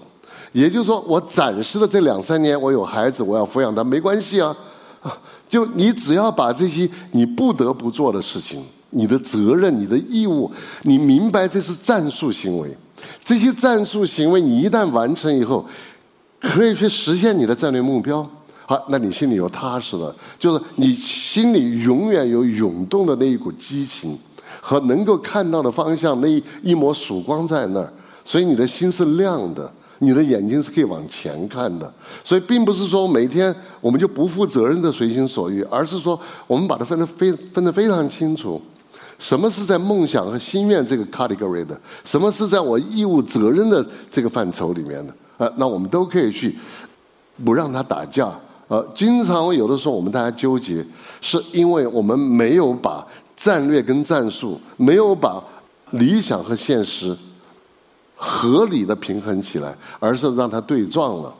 [0.51, 4.55] 也就是说，我暂时的这两三年，我有孩子，我要抚养他，没关系啊。
[5.49, 10.51] 就你只要把这些你不得不做的事情、你的责任、你的义务，
[10.83, 12.69] 你明白这是战术行为。
[13.25, 15.65] 这些战术行为你一旦完成以后，
[16.39, 18.29] 可以去实现你的战略目标。
[18.71, 24.17] 好，那你心里有踏实了，就是你心里永远有涌动的那一股激情
[24.61, 31.93] 和能够看到的方向，那一一抹曙光在那儿，所以你的心是亮的，你的眼睛是可以往前看的。
[32.23, 38.61] 所以并不是说每天我们就不负责任的随心所欲，而是说我们把它分得非分得非常清楚，
[39.19, 46.57] 什么是在梦想和心愿这个 category 的，什么是在我义务责任的这个范畴里面的，呃，那我们都可以去
[47.43, 48.31] 不让他打架。
[48.71, 50.81] 呃，经常有的时候我们大家纠结，
[51.19, 53.05] 是因为我们没有把
[53.35, 55.43] 战略跟战术，没有把
[55.89, 57.13] 理想和现实
[58.15, 61.35] 合理的平衡起来，而是让它对撞了。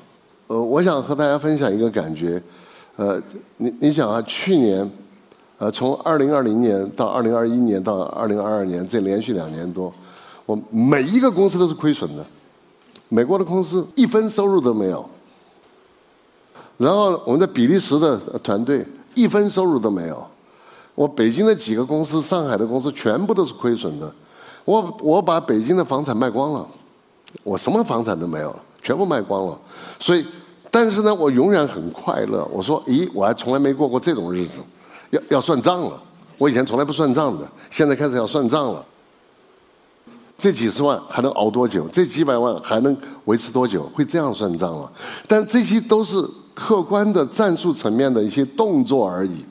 [0.48, 2.44] 呃，我想和大家分享一个感觉，
[2.98, 3.17] 呃，
[3.56, 4.91] 你你想啊，去年，
[5.58, 9.94] 呃，从二零二零年到二零二一年到二零二二年这连续两年多，
[10.46, 12.26] 我每一个公司都是亏损的，
[13.08, 15.10] 美国的公司一分收入都没有。
[16.82, 20.26] 然后我们在比利时的团队一分收入都没有，
[20.96, 24.12] 我北京的几个公司、上海的公司全部都是亏损的，
[24.65, 26.67] 我我把北京的房产卖光了，
[27.44, 29.60] 我什么房产都没有了，全部卖光了。
[30.00, 30.26] 所以，
[30.72, 32.44] 但是呢，我永远很快乐。
[32.52, 34.62] 我说，咦，我还从来没过过这种日子，
[35.12, 36.02] 要要算账了。
[36.39, 38.84] 我以前从来不算账的，现在开始要算账了。
[40.36, 41.88] 这几十万还能熬多久？
[41.89, 43.84] 这几百万还能维持多久？
[43.94, 44.91] 会这样算账了。
[45.28, 46.28] 但这些都是。
[46.54, 49.44] 客观的战术层面的一些动作而已，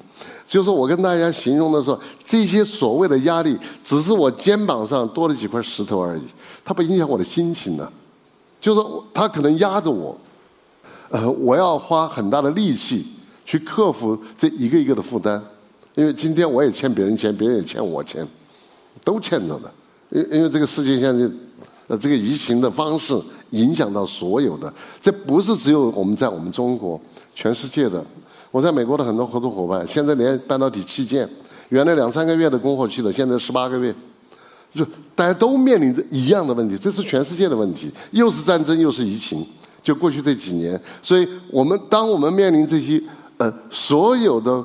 [0.46, 6.22] 就是我跟大家形容的说，这些所谓的压力，只是我肩膀上多了几块石头而已，
[6.64, 7.90] 它不影响我的心情呢。
[8.60, 8.80] 就是
[9.14, 10.16] 它可能压着我，
[11.08, 13.06] 呃，我要花很大的力气
[13.44, 15.42] 去克服这一个一个的负担，
[15.94, 18.26] 因为今天我也欠别人钱，别人也欠我钱，
[19.02, 19.72] 都欠着的。
[20.10, 21.30] 因因为这个世界现在。
[21.90, 27.00] 呃，这个疫情的方式影响到所有的，这不是只有我们在我们中国，
[27.34, 28.04] 全世界的。
[28.50, 31.28] 我在美国的很多合作伙伴，现在连半导体器件，
[31.68, 33.94] 原来两三个月的供货期的，现在十八个月，
[34.74, 34.84] 就
[35.14, 39.46] 大家都面临着一样的问题，这是全世界的问题，又是战争又是疫情，
[39.82, 43.02] 就过去这几年，所以我们当我们面临这些
[43.36, 44.64] 呃所有的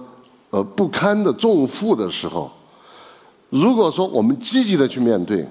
[0.49, 2.51] 呃不堪的重负的时候，
[3.49, 5.47] 如果说我们积极的去面对。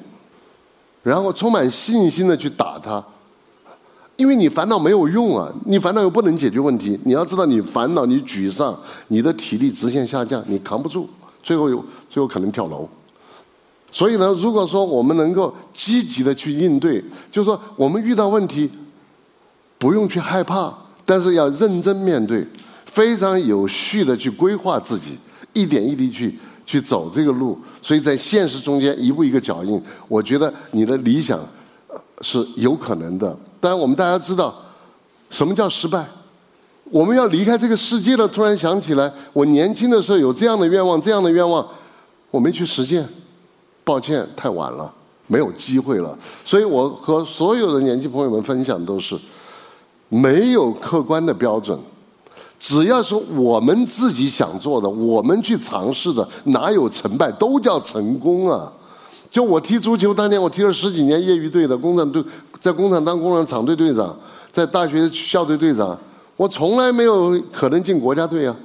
[1.05, 3.05] 然后充满信心的去打它，
[4.17, 5.53] 因为你烦恼没有用啊！
[5.67, 6.99] 你烦恼又不能解决问题。
[7.05, 11.09] 你要知道，你烦恼、你沮丧，你的体力直线下降，你扛不住，
[11.43, 12.89] 最后有最后可能跳楼。
[13.91, 18.71] 所以呢，如果说我们能够积极的去应对，就是说我们遇到问题，
[19.79, 20.73] 不用去害怕，
[21.05, 22.47] 但是要认真面对，
[22.87, 25.19] 非常有序的去规划自己，
[25.53, 26.39] 一点一滴去。
[26.67, 31.39] 去走这个路，所以在现实中间一步一个脚印，我觉得你的理想
[32.23, 33.39] 是有可能的。
[33.65, 34.55] 当然，我们大家知道
[35.31, 36.07] 什么叫失败。
[36.91, 41.67] 我们要离开这个世界了，突然想起来，我年轻的时候有这样的愿望，这样的愿望，
[42.31, 43.09] 我没去实践，
[43.83, 44.93] 抱歉，太晚了，
[45.29, 46.15] 没有机会了。
[46.45, 49.19] 所以我和所有的年轻朋友们分享都是，
[50.11, 51.79] 没有客观的标准，
[52.61, 58.71] 只要是我们自己想做的，我们去尝试的，哪有成败，都叫成功啊！
[59.31, 62.23] 就我踢足球，当年我踢了十几年业余队的工厂队，
[62.65, 64.19] 在工厂当工厂厂队队长，
[64.51, 65.99] 在大学校队队长，
[66.35, 68.57] 我从来没有可能进国家队啊。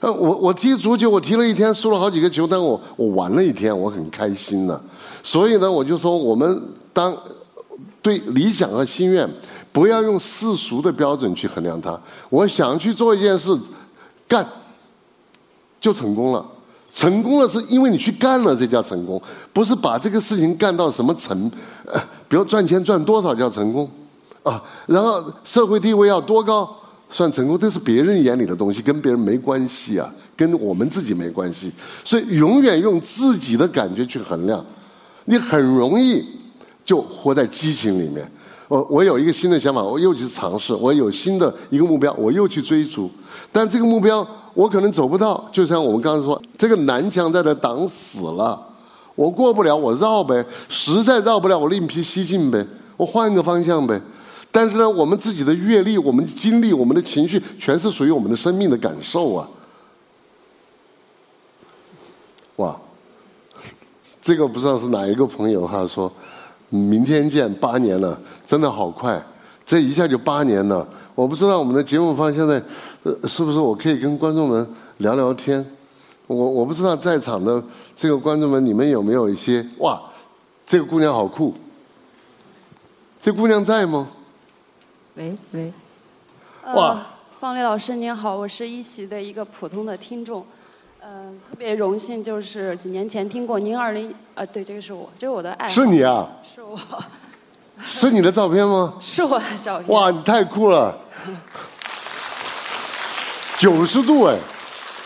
[0.00, 4.80] 呃，我我踢足球，我踢了一天，输了好几个球，但我我玩了一天，我很开心呢。
[5.22, 6.62] 所以呢，我就说，我们
[6.94, 7.14] 当
[8.00, 9.28] 对理想和心愿，
[9.70, 12.00] 不要用世俗的标准去衡量它。
[12.30, 13.54] 我想去做一件事，
[14.26, 14.48] 干
[15.78, 16.42] 就成功了。
[16.90, 19.20] 成功了是因为你去干了，这叫成功，
[19.52, 21.50] 不是把这个事情干到什么成，
[21.84, 23.88] 呃，比如赚钱赚多少叫成功，
[24.42, 26.68] 啊，然后社会地位要多高？
[27.08, 31.70] 算成功，这是别人眼里的东西，跟别人没关系啊，跟我们自己没关系，
[32.04, 34.64] 所以永远用自己的感觉去衡量，
[35.26, 36.24] 你很容易
[36.84, 38.28] 就活在激情里面。
[38.68, 43.08] 我我有一个新的想法，我又去尝试，我有新的一个目标，我又去追逐，
[43.52, 44.26] 但这个目标。
[44.56, 48.58] 我可能走不到，就像我们刚才说，这个南墙在那挡死了，
[49.16, 52.64] 我过不了，我绕呗，实在绕不了，我另辟蹊径呗，
[52.96, 54.00] 我换个方向呗。
[54.52, 59.48] 但是呢，我们自己的阅历、我们的经历、我们的情绪，全是属于我们的生命的感受啊！
[62.56, 62.80] 哇，
[64.22, 66.12] 这个不知道是哪一个朋友哈说，
[66.68, 69.20] 明天见，八年了，真的好快，
[69.66, 70.86] 这一下就八年了。
[71.14, 72.62] 我不知道我们的节目方现在。
[73.28, 75.64] 是不是我可以跟观众们聊聊天？
[76.26, 77.62] 我我不知道在场的
[77.94, 80.00] 这个观众们，你们有没有一些哇？
[80.66, 81.54] 这个姑娘好酷，
[83.20, 84.08] 这姑娘在吗？
[85.14, 85.72] 喂喂，
[86.74, 87.06] 哇！
[87.38, 90.44] 方丽老师您好，我是一席的一个普通的听众，
[91.00, 95.72] 嗯，特别荣幸，就是几年前听过您二零啊，对，这个是我，这是我的爱好。
[95.72, 96.28] 是你啊？
[96.42, 96.78] 是我。
[97.84, 98.94] 是你的照片吗？
[99.00, 99.88] 是我的照片。
[99.88, 100.98] 哇，你太酷了！
[103.58, 104.36] 九十度哎，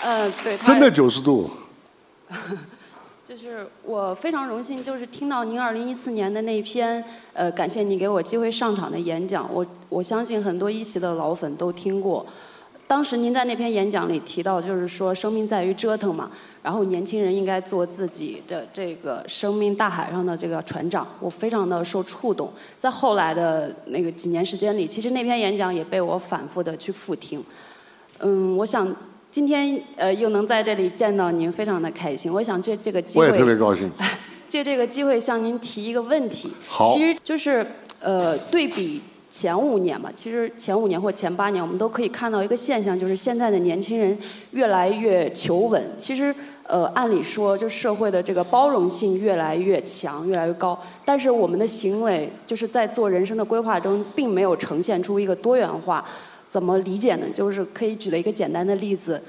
[0.03, 1.51] 嗯，对，真的九十度。
[3.25, 9.49] 就是我非常荣幸，就是听到您二零一四年的那篇，呃，感谢你给我机会上场的演讲。
[9.55, 12.27] 我我相信很多一席的老粉都听过。
[12.89, 16.29] 当时您在那篇演讲里提到，就是说生命在于折腾嘛，
[16.61, 21.07] 然后年轻人应该做自己的这个生命大海上的这个船长。
[21.21, 22.53] 我非常的受触动。
[22.81, 27.41] 在后来的那个几年时间里，其实那篇演讲也被我反复的去复听。
[28.19, 28.93] 嗯，我想
[29.33, 32.33] 今天呃又能在这里见到您，非常的开心。
[32.33, 33.89] 我想借这个机会，我也特别高兴。
[34.49, 37.65] 借这个机会向您提一个问题，好，其实就是
[38.01, 44.19] 呃对比前五年嘛，其实前五年或前八年，我们都可以看到一个现象，就是现在的年轻人
[44.51, 45.81] 越来越求稳。
[45.97, 56.05] 其实呃按理说，就社会的这个包容性越来越强，越来越高，但是我们的行为就是在做人生的规划中，并没有呈现出一个多元化。
[56.51, 57.27] 怎么理解呢？
[57.33, 59.23] 就是可以举了一个简单的例子，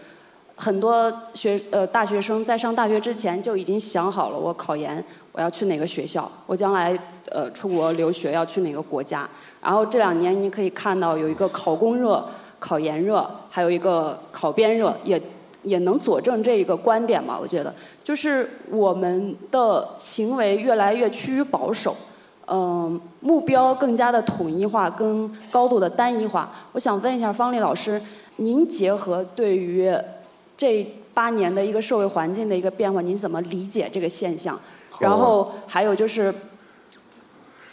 [0.55, 6.97] 很多学呃大学生在上大学之前就已经想好了，我考研我要去哪个学校，我将来
[7.29, 9.29] 呃出国留学要去哪个国家。
[9.61, 15.21] 然后这两年你可以看到有一个考公热、考研热，还有一个考编热，也
[15.61, 17.37] 也能佐证这一个观点嘛？
[17.39, 17.71] 我觉得
[18.03, 21.95] 就是我们的行为越来越趋于保守。
[22.47, 26.51] 嗯，目标更加的统一化，跟高度的单一化。
[26.73, 28.01] 我想问一下方丽老师，
[28.37, 29.93] 您结合对于
[30.57, 34.59] 这八年的一个社会环境的一个变化，您怎么理解这个现象？
[34.99, 36.33] 然后还有就是，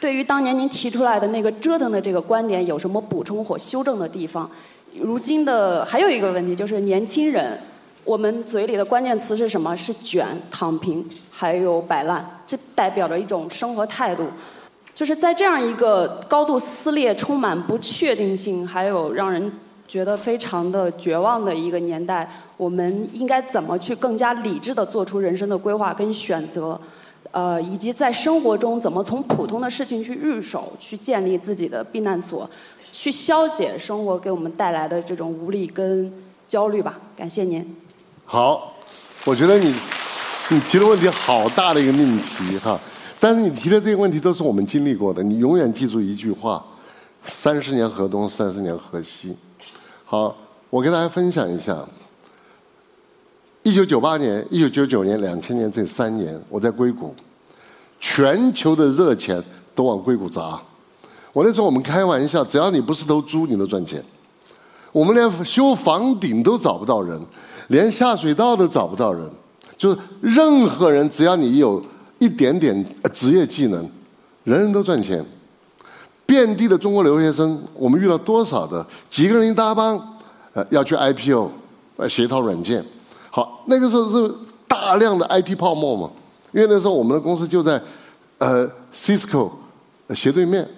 [0.01, 4.49] 对于当年您提出来的那个折腾的这个观点，有什么补充或修正的地方？
[5.01, 7.59] 如今的还有一个问题就是年轻人，
[8.05, 9.77] 我们嘴里的关键词是什么？
[9.77, 14.27] 是卷、躺平，还有摆烂，这代表着一种生活态度。
[14.99, 19.53] 就是在这样一个高度撕裂、充满不确定性，还有让人
[19.87, 26.77] 觉得非常的绝望的一个年代，我们应该怎么去更加理智的做出人生的规划跟选择？
[27.31, 32.51] 呃，以及在生活中怎么从普通的事情去入手，去建立自己的避难所，
[32.91, 36.13] 去消解生活给我们带来的这种无力跟
[36.49, 36.99] 焦虑吧？
[37.17, 37.65] 感谢您。
[38.25, 38.75] 好，
[39.25, 39.73] 我觉得你
[40.49, 42.77] 你提的问题好大的一个命题哈。
[43.21, 46.65] 但是你提的这个问题都是我们经历过的，你永远记住一句话：
[47.25, 49.37] 三十年河东，三十年河西。
[50.05, 50.37] 好，
[50.71, 51.77] 我跟大家分享一下，
[53.65, 57.13] 一九九八年、一九九九年、两千年这三年，我在硅谷，
[57.99, 59.43] 全球的热钱
[59.75, 60.61] 都往硅谷砸。
[61.33, 64.01] 我那时候我们开玩笑，只要你不是头猪，你都赚钱。
[64.93, 67.21] 我们连修房顶都找不到人，
[67.67, 69.29] 连下水道都找不到人，
[69.77, 71.83] 就是任何人，只要你有。
[72.19, 73.89] 一点点职业技能，
[74.45, 75.25] 人人都赚钱。
[76.27, 78.87] 遍地的中国留学生，我们遇到多少的？
[79.11, 79.97] 几个人一搭帮，
[80.53, 81.51] 呃，要去 IPO，
[81.97, 82.85] 呃，写一套软件。
[83.31, 84.35] 好，那个时候是
[84.67, 86.11] 大量的 IT 泡沫嘛，
[86.53, 87.81] 因为那时候我们的公司就在
[88.37, 89.51] 呃 Cisco
[90.15, 90.69] 斜对面，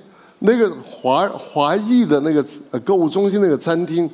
[0.40, 4.08] 那个华华裔的那个呃购物中心那个餐厅，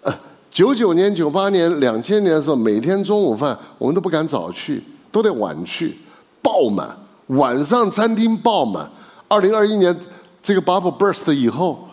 [0.00, 0.14] 呃，
[0.50, 5.98] 九九年、九八年、两千年的时候，每天中午饭我们都不敢早去，都得晚去，
[6.42, 6.96] 爆满，
[7.28, 8.90] 晚上餐厅爆满。
[9.26, 9.94] 二零二一年
[10.42, 11.86] 这个 bubble burst 以后，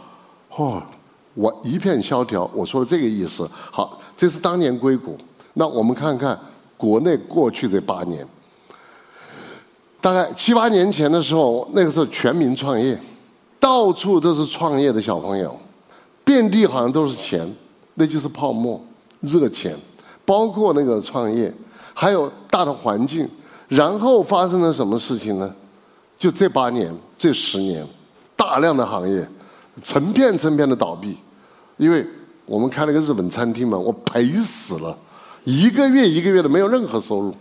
[0.55, 0.81] 哦！
[1.33, 3.45] 我一片萧条，我说的这个意思。
[3.69, 5.17] 好，这是当年硅谷。
[5.55, 6.39] 那我们看看
[6.77, 8.25] 国内过去这八年，
[9.99, 12.97] 大概七八年前的时候，那个时候全民创业，
[13.59, 15.53] 到处都是创业的小朋友，
[16.23, 17.45] 遍地好像都是钱，
[17.95, 18.81] 那就是泡沫、
[19.19, 19.75] 热钱，
[20.23, 21.53] 包括那个创业，
[21.93, 23.29] 还有大的环境。
[23.67, 25.53] 然后发生了什么事情呢？
[26.17, 27.85] 就这八年、这十年，
[28.35, 29.27] 大量的行业
[29.83, 31.17] 成片成片的倒闭。
[31.77, 32.05] 因为
[32.45, 34.97] 我们开了个日本餐厅嘛，我赔死了，
[35.43, 37.33] 一个月一个月的没有任何收入。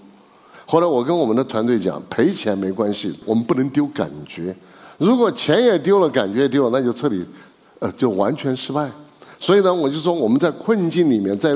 [0.67, 4.57] 后来我跟我们的团队讲，赔钱没关系，我们不能丢感觉。
[4.99, 7.25] 如果钱也丢了，感觉也丢了，那就彻底，
[7.79, 8.91] 呃，就完全失败。
[9.39, 11.55] 所以呢，我就说我们在困境里面，在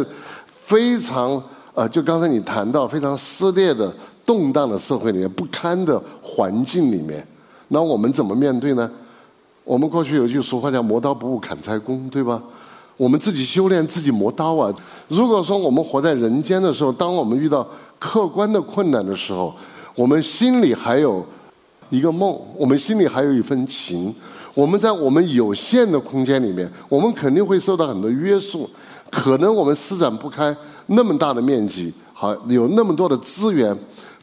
[0.50, 1.42] 非常
[1.74, 3.92] 呃，就刚才你谈到非常撕裂的、
[4.28, 7.26] 动荡的社会里面、不堪的环境里面，
[7.68, 8.90] 那我们怎么面对呢？
[9.64, 12.42] 我们过去有句俗话叫“磨刀不误砍柴工”，对吧？
[12.98, 14.70] 我们自己修炼，自己磨刀啊！
[15.08, 17.66] 如果说我们活在人间的时候，当我们遇到
[17.98, 19.54] 客观的困难的时候，
[19.94, 21.24] 我们心里还有
[21.88, 24.14] 一个梦，我们心里还有一份情。
[24.52, 28.68] 我们在我们有限的空间里面，我们肯定会受到很多约束，
[29.10, 30.54] 可能我们施展不开
[30.86, 33.74] 那么大的面积，好有那么多的资源。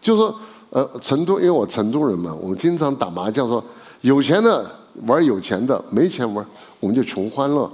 [0.06, 0.40] 就说
[0.70, 3.64] 呃，成都，因为我成都人嘛，我们经常打麻将，说
[4.02, 4.64] 有钱的
[5.08, 6.46] 玩有钱的，没钱玩
[6.80, 7.68] 我们就穷欢乐。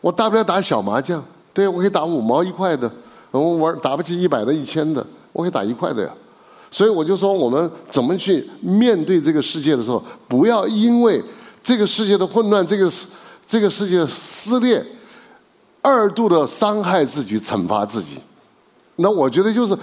[0.00, 2.90] 我大不了打小麻将，对我可以打五毛一块的，
[3.30, 6.10] 我玩打不起一百的、一千的，我可以打一块的呀。
[6.70, 11.22] 所以我就说，我们怎么去面对这个世界的时候，不要因为
[11.62, 12.90] 这个世界的混乱、这个
[13.46, 14.82] 这个世界的撕裂，
[15.82, 18.16] 二度的伤害自己、惩罚自己。
[18.96, 19.76] 那我觉得就是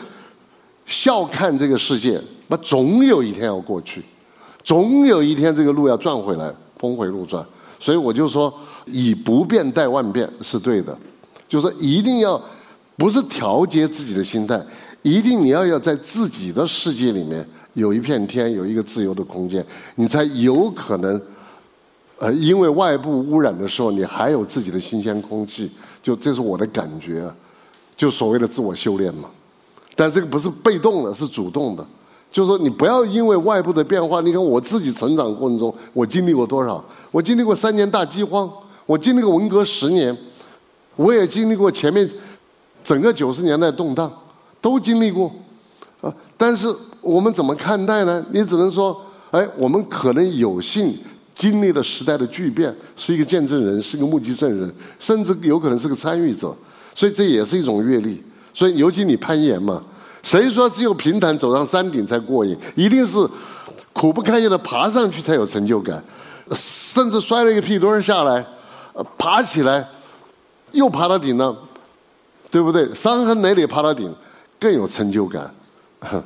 [0.86, 4.04] 笑看这个世界，那总有一天要过去，
[4.64, 7.46] 总有一天这个路要转回来，峰回路转。
[7.80, 8.54] 所以我就说。
[8.88, 10.98] 以不变待万变是对的，
[11.48, 12.42] 就是说一定要
[12.98, 14.60] 不是调节自己的心态，
[15.04, 19.64] 一定你要要在自己的世界里面有一片天，有一个自由的空间，
[19.96, 21.22] 你才有可能，
[22.18, 25.70] 呃，因为外部污染的时候，你还有自己的新鲜空气，
[26.02, 27.32] 就这是我的感觉，
[27.96, 29.30] 就所谓的自我修炼嘛。
[30.02, 31.86] 但这个不是被动的，是主动的。
[32.32, 34.20] 就是说，你不要因为外部的变化。
[34.22, 36.84] 你看我自己成长过程中，我经历过多少？
[37.12, 38.52] 我经历过三年大饥荒。
[38.88, 40.18] 我经历过文革十年，
[40.96, 42.10] 我也经历过前面
[42.84, 44.12] 整个九十年代动荡，
[44.60, 45.32] 都经历过
[46.02, 46.12] 啊。
[46.36, 46.68] 但是
[47.00, 48.26] 我们怎么看待呢？
[48.32, 50.98] 你只能说，哎，我们可能有幸
[51.36, 56.52] 经历了时代的巨变，是一个见证人，是一个目击证人，甚至有可能是个参与者。
[56.96, 58.20] 所以这也是一种阅历。
[58.54, 59.82] 所以尤其你攀岩嘛，
[60.24, 62.58] 谁说只有平坦走上山顶才过瘾？
[62.76, 63.18] 一定是
[63.94, 66.04] 苦不堪言的爬上去才有成就感，
[66.56, 68.46] 甚至摔了一个屁墩儿下来。
[69.18, 69.88] 爬起来，
[70.72, 71.56] 又爬到顶了，
[72.50, 72.94] 对不对？
[72.94, 74.14] 伤痕累累爬到顶，
[74.60, 75.54] 更有成就感。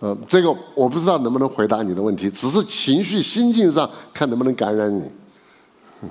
[0.00, 5.02] 呃，这个我不知道能不能回答你的问题，只是情绪心境上看能不能感染你。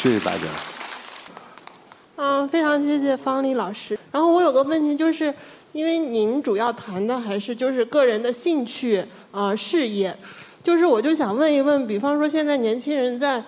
[0.00, 0.40] 谢谢大家。
[2.48, 3.98] 非常谢谢方丽老师。
[4.10, 5.32] 然后我有个问题，就是
[5.72, 10.16] 因为您主要谈的还是就是个人的兴趣啊事业。
[10.60, 13.42] 就是我就想问一问，比方说现在年轻人在，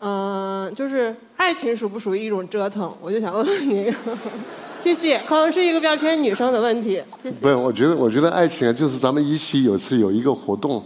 [0.00, 2.90] 嗯，就是爱情属不属于一种折腾？
[3.00, 3.94] 我就想问问您，
[4.78, 7.36] 谢谢，可能是一个标签女生的问题，谢谢。
[7.40, 10.82] 不是，我觉得我觉得爱情啊，就是咱们一期有次有一个活动，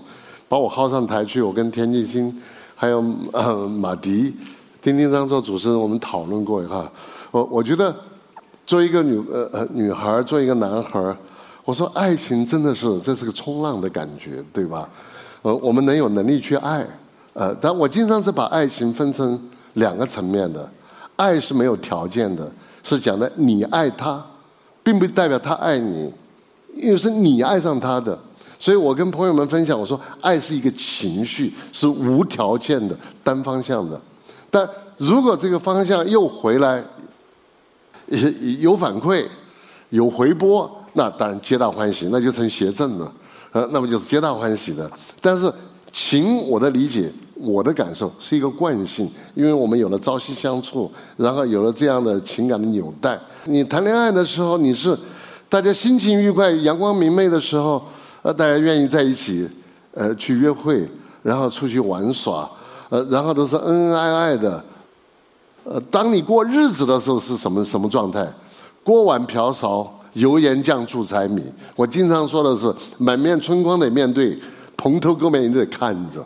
[0.49, 2.35] 把我薅上台去，我跟田沁鑫
[2.75, 4.35] 还有呃马迪、
[4.83, 6.91] 丁丁章做主持人，我们讨论过哈。
[7.37, 7.95] 我我觉得，
[8.67, 11.15] 做一个女呃呃女孩，做一个男孩，
[11.67, 14.89] 我说爱情真的是这是个冲浪的感觉，对吧？
[15.43, 16.87] 呃，我们能有能力去爱，
[17.35, 19.39] 呃，但我经常是把爱情分成
[19.75, 20.67] 两个层面的，
[21.17, 22.51] 爱是没有条件的，
[22.83, 24.25] 是讲的你爱他，
[24.83, 26.11] 并不代表他爱你，
[26.75, 28.19] 因为是你爱上他的，
[28.59, 34.01] 所以我跟朋友们分享，我说爱是一个情绪，是无条件的、单方向的，
[34.51, 34.67] 但
[34.97, 36.83] 如果这个方向又回来，
[38.07, 38.31] 有
[38.61, 39.27] 有反馈、
[39.91, 43.13] 有回波，那当然皆大欢喜，那就成邪正了。
[43.53, 44.91] 呃，那么就是皆大欢喜的。
[45.21, 45.53] 但是
[45.93, 53.19] 情，我的理解我的感受是一个惯性，因为我们有了朝夕相处，然后有了这样的情感的纽带。
[53.45, 54.97] 你谈恋爱的时候，你是
[55.49, 57.83] 大家心情愉快、阳光明媚的时候，
[58.23, 59.49] 呃，大家愿意在一起，
[59.93, 60.87] 呃，去约会，
[61.23, 62.51] 然后出去玩耍，
[62.91, 64.63] 呃，然后都是恩恩爱爱的。
[65.69, 68.25] 呃，当你过日子的时候是什么什么状态？
[68.85, 71.43] 锅碗瓢勺、油盐酱醋柴米。
[71.75, 74.39] 我经常说的是，满面春光得面对，
[74.77, 76.25] 蓬头垢面也得看着，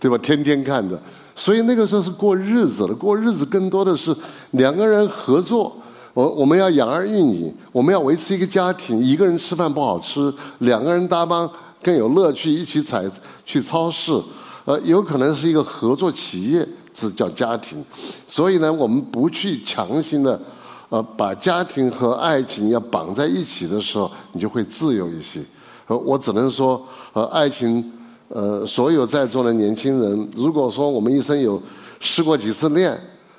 [0.00, 0.16] 对吧？
[0.16, 0.98] 天天看着。
[1.36, 4.16] 所以那个时候是过日子的，过日子更多的是
[4.52, 5.76] 两个人合作。
[6.14, 8.98] 我我们要养儿育女，我们要维持一个家庭。
[9.02, 11.48] 一个人吃饭不好吃，两个人搭帮
[11.82, 12.50] 更有乐趣。
[12.50, 13.04] 一起采
[13.44, 14.18] 去超市，
[14.64, 16.66] 呃，有可能是一个合作企业。
[16.98, 17.84] 是叫家庭，
[18.26, 20.40] 所以呢，我们不去强行的，
[20.88, 25.40] 呃，把家庭和爱情要绑在一起的时候，你就会自由一些。
[25.86, 27.88] 呃，我只能说，呃，爱情，
[28.28, 31.62] 呃，所有在座的年轻人，如果说我们一生有
[32.00, 32.98] 失过几次恋，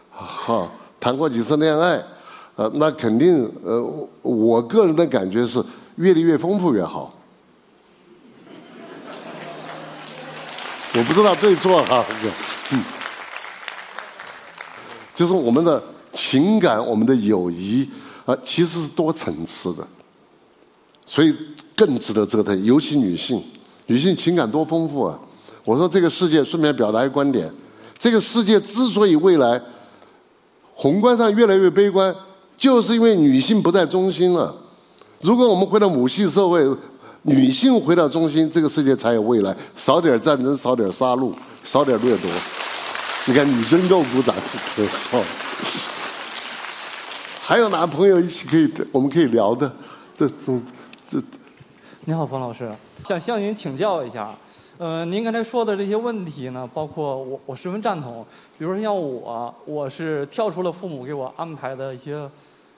[0.09, 2.01] 哈，谈过几次恋爱，
[2.55, 5.61] 呃，那肯定，呃，我个人的感觉是，
[5.97, 7.13] 阅历越丰富越好。
[10.95, 12.05] 我不知道对错哈，
[12.71, 12.81] 嗯。
[15.19, 17.85] 就是我们的情感，我们的友谊
[18.25, 19.85] 啊，其实是多层次的，
[21.05, 21.35] 所以
[21.75, 22.63] 更值得折腾。
[22.63, 23.43] 尤其女性，
[23.87, 25.19] 女性情感多丰富啊！
[25.65, 27.51] 我说这个世界，顺便表达一个观点：
[27.97, 29.61] 这个世界之所以未来
[30.73, 32.15] 宏观上越来越悲观，
[32.55, 34.55] 就是因为女性不在中心了。
[35.19, 36.65] 如果我们回到母系社会，
[37.23, 39.53] 女性回到中心，这个世界才有未来。
[39.75, 41.33] 少点战争，少点杀戮，
[41.65, 42.31] 少点掠夺。
[43.29, 44.35] 你看，女生够鼓掌，
[45.11, 45.23] 哦。
[47.39, 49.71] 还有哪朋友一起可以，我们可以聊的？
[50.15, 50.59] 这种
[51.07, 51.21] 这。
[52.05, 52.71] 你好，冯老师，
[53.05, 54.35] 想向您请教一下。
[54.79, 58.25] 呃，您刚才说的这些问题呢，包括我，我十分赞同。
[58.57, 62.27] 比如说像我，我是跳出了父母给我安排的一些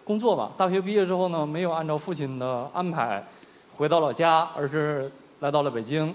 [0.03, 0.51] 工作吧。
[0.57, 3.25] 大学毕业之后呢，没有按照父亲的安排
[3.77, 6.13] 回到老家，而是来到了北京。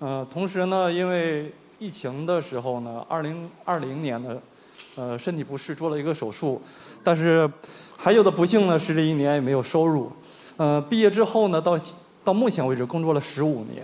[0.00, 4.38] 嗯，同时呢，因为疫情的时候呢，二零二零年的，
[4.96, 6.60] 呃，身体不适做了一个手术，
[7.02, 7.50] 但是
[7.96, 10.12] 还有的不幸呢是这一年也没有收入。
[10.58, 11.80] 呃，毕业之后呢，到
[12.22, 13.82] 到目前为止工作了十五年，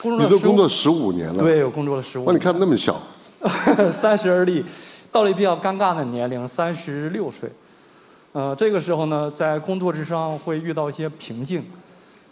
[0.00, 1.42] 工作你都工作十五年了？
[1.42, 2.24] 对，我工作了十五。
[2.26, 2.96] 哇，你看那么小，
[3.92, 4.64] 三十而立，
[5.10, 7.50] 到了比较尴尬的年龄，三十六岁。
[8.30, 11.64] 呃，这个时候呢，在工作之上会遇到一些瓶颈，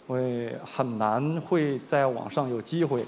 [0.07, 3.03] 会很难会在网上有机会。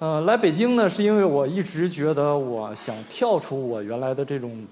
[0.00, 4.64] 呃，来北京呢，是因为我一直觉得我想跳出我原来的这种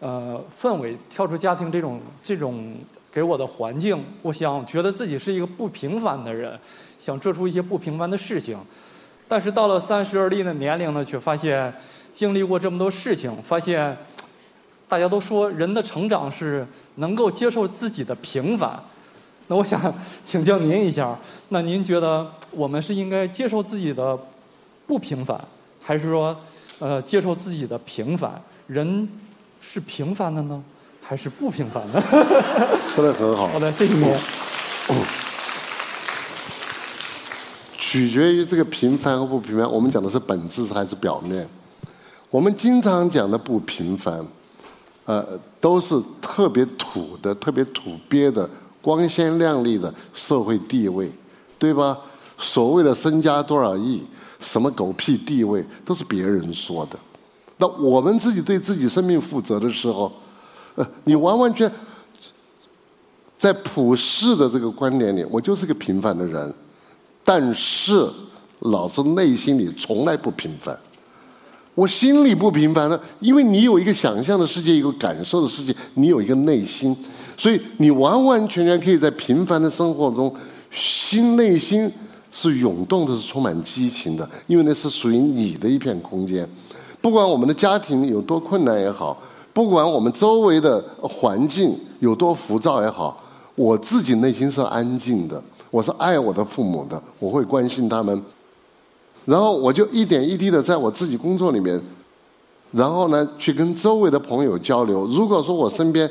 [0.00, 2.74] 呃氛围，跳出家庭这种这种
[3.12, 4.04] 给我的环境。
[4.20, 6.58] 我想觉得自己是一个不平凡的人，
[6.98, 8.58] 想做出一些不平凡的事情。
[9.28, 11.72] 但是到了三十而立的年龄呢，却发现
[12.12, 13.96] 经历过这么多事情，发现
[14.88, 16.66] 大家都说人的成长是
[16.96, 18.82] 能够接受自己的平凡。
[19.46, 19.94] 那我想
[20.24, 21.16] 请教您一下，
[21.50, 24.18] 那您觉得我们是应该接受自己的？
[24.86, 25.38] 不平凡，
[25.82, 26.36] 还是说，
[26.78, 28.40] 呃，接受自己的平凡？
[28.66, 29.08] 人
[29.60, 30.62] 是平凡的呢，
[31.00, 32.00] 还是不平凡的？
[32.88, 33.48] 说的很好。
[33.48, 34.06] 好的，谢谢你。
[37.78, 39.70] 取决于这个平凡和不平凡。
[39.70, 41.48] 我们讲的是本质还是表面？
[42.30, 44.26] 我们经常讲的不平凡，
[45.04, 48.48] 呃，都是特别土的、特别土鳖的、
[48.82, 51.10] 光鲜亮丽的社会地位，
[51.58, 51.96] 对吧？
[52.36, 54.04] 所谓的身家多少亿。
[54.44, 56.98] 什么狗屁地位都是别人说的，
[57.56, 60.12] 那我们自己对自己生命负责的时候，
[60.74, 61.70] 呃，你完完全
[63.38, 66.52] 在普世的这个观点里，我就是个平凡的人，
[67.24, 68.06] 但是
[68.58, 70.78] 老子内心里从来不平凡，
[71.74, 76.94] 我心里不平凡的，因为你有一个想象的世界，一个感受的世界，你有一个内心，
[77.38, 80.34] 所以你完完全全可以在平凡的生活中，
[80.70, 81.90] 心内心。
[82.36, 86.46] 是涌动的，是充满激情的，因为那是属于你的一片空间。
[87.00, 89.16] 不管我们的家庭有多困难也好，
[89.52, 93.22] 不管我们周围的环境有多浮躁也好，
[93.54, 95.40] 我自己内心是安静的。
[95.70, 98.20] 我是爱我的父母的，我会关心他们。
[99.24, 101.80] 然后我就一点一滴的在我自己工作里面，
[102.72, 105.06] 然后呢，去跟周围的朋友交流。
[105.06, 106.10] 如果说我身边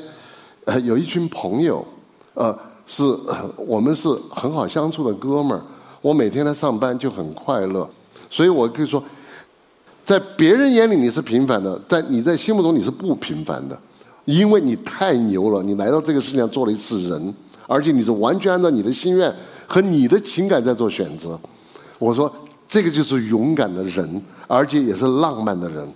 [0.63, 1.85] 呃有一群朋友，
[2.33, 2.57] 呃，
[2.87, 3.03] 是
[3.57, 5.61] 我们是很好相处的哥们儿。
[6.03, 7.89] 我每天来上班就很快乐，
[8.29, 9.01] 所以我可以说，
[10.03, 13.79] 在别人眼里你是平凡的，在你在心目中你是不平凡的，
[14.25, 17.33] 因为你太牛了，你来到这个世界上做了一次人，
[17.67, 19.33] 而且你是完全按照你的心愿
[19.65, 21.39] 和你的情感在做选择。
[21.97, 22.29] 我说
[22.67, 25.93] 这个就是勇敢的人，而且也是浪漫的人。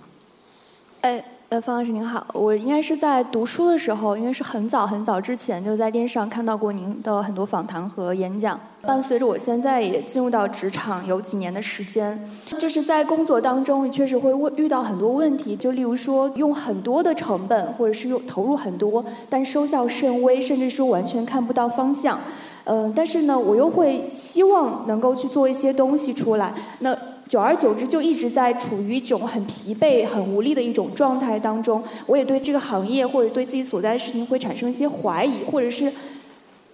[1.02, 1.24] 哎。
[1.50, 8.60] 呃，方老师您好，我应该是在读书的时候，应该是很早很早之前就在电视上看到过您的很多访谈和演讲。
[8.82, 12.20] 伴随着我现在也进入到职场有几年的时间，
[12.58, 22.20] 就是在工作当中确实会遇到很多问题，就例如说用很多的成本，或者是用投入很多，但收效甚微，甚至说完全看不到方向。
[22.64, 26.52] 嗯，但是呢，我又会希望能够去做一些东西出来。
[26.80, 26.94] 那
[27.28, 31.82] 久而久之，就一直在处于一种很疲惫、很无力的一种状态当中。
[32.06, 35.92] 我也对这个行业或者对自己所在的事情会产生一些怀疑，或者是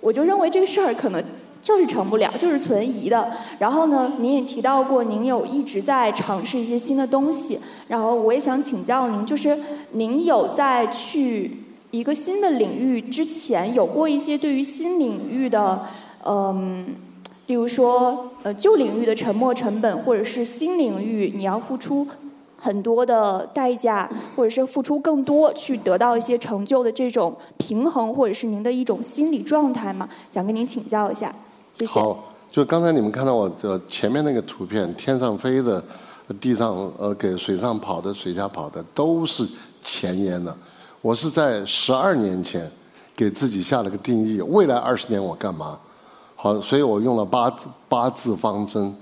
[0.00, 1.22] 我就认为这个事儿可能
[1.60, 3.28] 就是成不了，就是存疑的。
[3.58, 7.58] 然后呢，您也提到过，您有一直在尝试一些新的东西。
[7.88, 9.58] 然后我也想请教您，就是
[9.90, 11.50] 您有在去
[11.90, 15.84] 一个新的领域之前，有过一些对于新领域的
[16.24, 16.94] 嗯。
[17.46, 22.06] 例如说，呃，旧领域的沉没成本，或者是新领域你要付出
[22.56, 30.08] 很多的代价，或者是付出更多去得到一些成就的这种平衡，或者是您的一种心理状态嘛？
[30.30, 31.34] 想跟您请教一下，
[31.74, 31.92] 谢谢。
[31.92, 35.84] 好，就刚才你们看到我这前面那个图片，天上飞的，
[36.40, 39.46] 地上呃给水上跑的，水下跑的，都是
[39.82, 40.56] 前沿的。
[41.02, 42.70] 我是在十二年前
[43.14, 45.78] 给自己下了个定义，未来二十年我干嘛？
[46.44, 47.50] 好，所以我用了八
[47.88, 48.94] 八字方针：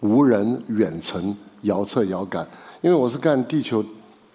[0.00, 2.46] 无人、远程、遥测、遥感。
[2.82, 3.82] 因为我是干地球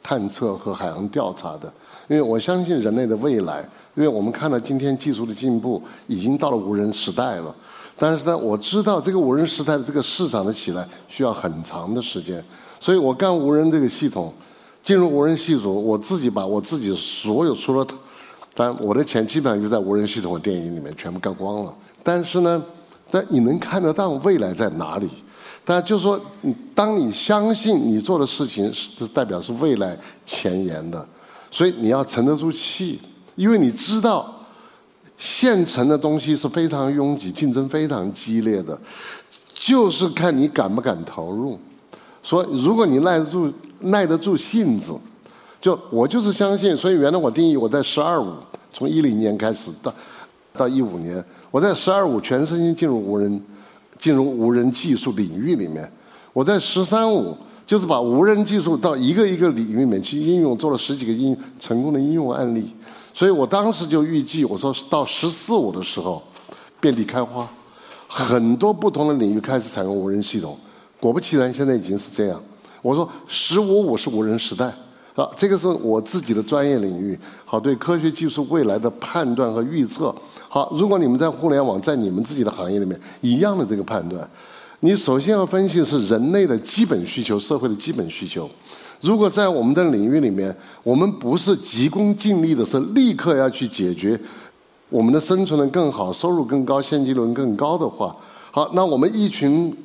[0.01, 1.71] 探测和海洋调查的，
[2.07, 3.63] 因为我相信人类的未来。
[3.93, 7.55] 因为我们看到今天技术的进步，已经到了无人时代了。
[7.95, 12.43] 但是呢，我知道这个无人时代的这个市场的起来需要很长的时间。
[12.79, 14.33] 所以我干无人这个系统，
[14.81, 17.85] 进入无人系统，我自己把我自己所有除了，
[18.55, 21.71] 当然我的钱基本上就在无人系统的电影里面全部干光了。
[22.05, 22.63] 但是呢，
[23.09, 25.09] 但你能看得到未来在哪里？
[25.65, 26.21] 但就是说，
[26.75, 31.03] 当你相信你做的事情是代表是未来前沿的，
[31.49, 32.99] 所以你要沉得住气，
[33.35, 34.31] 因为你知道
[35.17, 38.79] 现成的东西是非常拥挤、竞争非常激烈的，
[39.51, 41.59] 就是看你敢不敢投入。
[42.21, 44.93] 说如果你耐得住、耐得住性子，
[45.59, 46.77] 就我就是相信。
[46.77, 48.31] 所以原来我定义我在十二五，
[48.71, 49.91] 从一零年开始到
[50.53, 51.25] 到一五年。
[51.55, 53.41] 我在“十二五”全身心进入无人、
[53.97, 55.89] 进入无人技术领域里面。
[56.33, 57.33] 我在“十三五”
[57.65, 62.75] 就是把无人技术到一个一个领域里面去应用，做了十几个应成功的应用案例。
[63.13, 66.21] 所以我当时就预计，我说到“十四五”的时候，
[66.81, 67.49] 遍地开花，
[68.05, 70.59] 很多不同的领域开始采用无人系统。
[70.99, 72.37] 果不其然，现在已经是这样。
[72.81, 74.65] 我说“十五五”是无人时代，
[75.15, 80.13] 啊，这个是我自己的专业领域，好对科学技术未来的判断和预测。
[80.55, 84.25] 好，如果你们在互联网，在你们自己的行业里面一样的这个判断，
[84.79, 88.49] 你首先要分析的是人类的基本需求，社会的基本需求。
[89.01, 94.17] 如果在我们的领域里面，我们不是急功近利的，是立刻要去解决
[94.87, 98.15] 我们的生存的更好、收入更高、现金流更高的话，
[98.51, 99.75] 好，那我们一群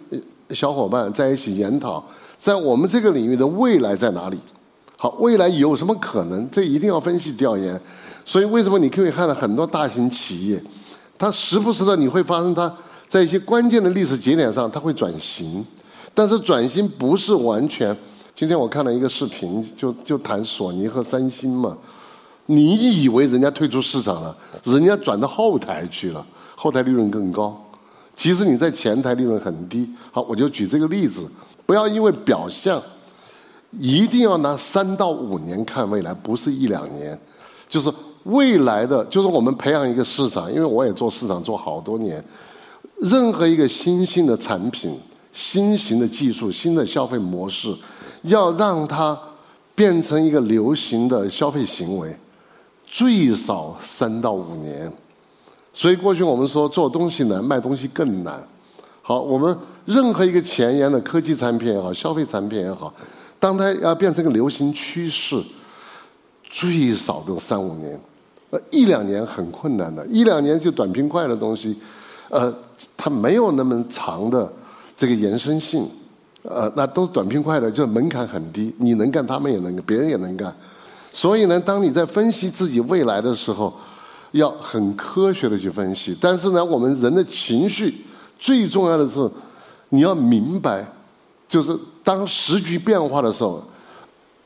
[0.50, 2.00] 小伙伴在一起研讨，
[2.38, 4.38] 在我们这个领域的未来在哪里？
[4.96, 6.48] 好，未来有什么可能？
[6.48, 7.80] 这一定要分析调研。
[8.30, 10.62] 所以，为什么你可以看到很多大型企业，
[11.18, 12.72] 它时不时的你会发生它
[13.08, 15.66] 在一些关键的历史节点上，它会转型，
[16.14, 17.94] 但是转型不是完全。
[18.32, 21.76] 今天我看了一个视频，就就谈索尼和三星嘛，
[22.46, 26.24] 你以为人家退出市场了，人家转到后台去了，
[26.54, 27.60] 后台利润更高，
[28.14, 29.90] 其实你在前台利润很低。
[30.12, 31.28] 好，我就举这个例子，
[31.66, 32.80] 不要因为表象，
[33.72, 37.20] 一定要拿三到五年看未来，不是一两年，
[37.68, 37.92] 就是。
[38.24, 42.22] 未来的就是我们培养一个市场，因为我也做市场做好多年。
[42.98, 44.98] 任何一个新兴的产品、
[45.32, 47.74] 新型的技术、新的消费模式，
[48.24, 49.18] 要让它
[49.74, 52.14] 变成一个流行的消费行为，
[52.86, 54.92] 最少三到五年。
[55.72, 58.38] 所以过去我们说做东西难，卖东西更难。
[59.00, 59.56] 好，我们
[59.86, 62.92] 任何一个前沿的科技产品也好，消费产品也好，
[63.38, 65.42] 当它要变成一个流行趋势，
[66.50, 67.98] 最少都三五年。
[68.50, 71.76] 呃，一两年很困难的，一两年就短平快的东西，
[72.28, 72.52] 呃，
[72.96, 74.52] 它没有那么长的
[74.96, 75.88] 这个延伸性，
[76.42, 80.52] 呃，那都短平快的，就门槛很低，你能干，他们也能干，别人也能干。
[81.12, 83.72] 所以呢，当你在分析自己未来的时候，
[84.32, 86.16] 要很科学的去分析。
[86.20, 88.04] 但是呢，我们人的情绪
[88.38, 89.30] 最重要的是，
[89.90, 90.84] 你要明白，
[91.48, 93.62] 就是当时局变化的时候，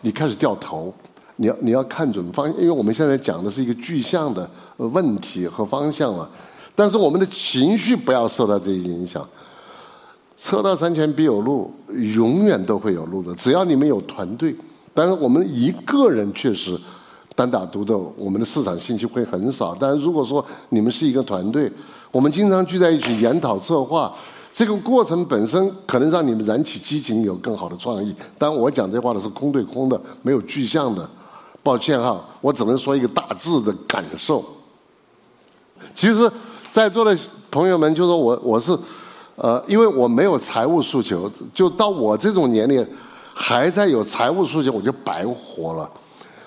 [0.02, 0.92] 你开始掉头。
[1.36, 6.28] 你要你要看准方，因为我们现在讲的是一个具象的问题和方向了，
[6.74, 9.26] 但是我们的情绪不要受到这些影响。
[10.36, 13.34] 车到山前必有路，永远都会有路的。
[13.34, 14.54] 只要你们有团队，
[14.92, 16.78] 但是我们一个人确实
[17.36, 19.76] 单打独斗，我们的市场信息会很少。
[19.78, 21.70] 但是如果说你们是一个团队，
[22.10, 24.12] 我们经常聚在一起研讨策划，
[24.52, 28.14] 这个过程本身可能让你们燃起激情，有更好的创意。
[28.36, 31.08] 但，我讲这话的是空对空的，没有具象的。
[31.64, 34.44] 抱歉哈，我只能说一个大致的感受。
[35.96, 36.30] 其实，
[36.70, 37.18] 在座的
[37.50, 38.78] 朋友们，就说我我是。
[39.36, 42.86] 呃，因为我没有财务诉求，就到我这种年龄，
[43.34, 45.90] 还在有财务诉求，我就白活了。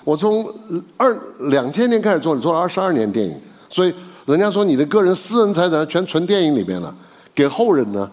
[0.04, 0.50] 我从
[0.96, 1.14] 二
[1.50, 3.38] 两千年开始做，你做了二十二年电影，
[3.68, 3.94] 所以
[4.24, 6.96] 人家说你的个人私人财产全存电影里面了，
[7.34, 8.10] 给后人呢，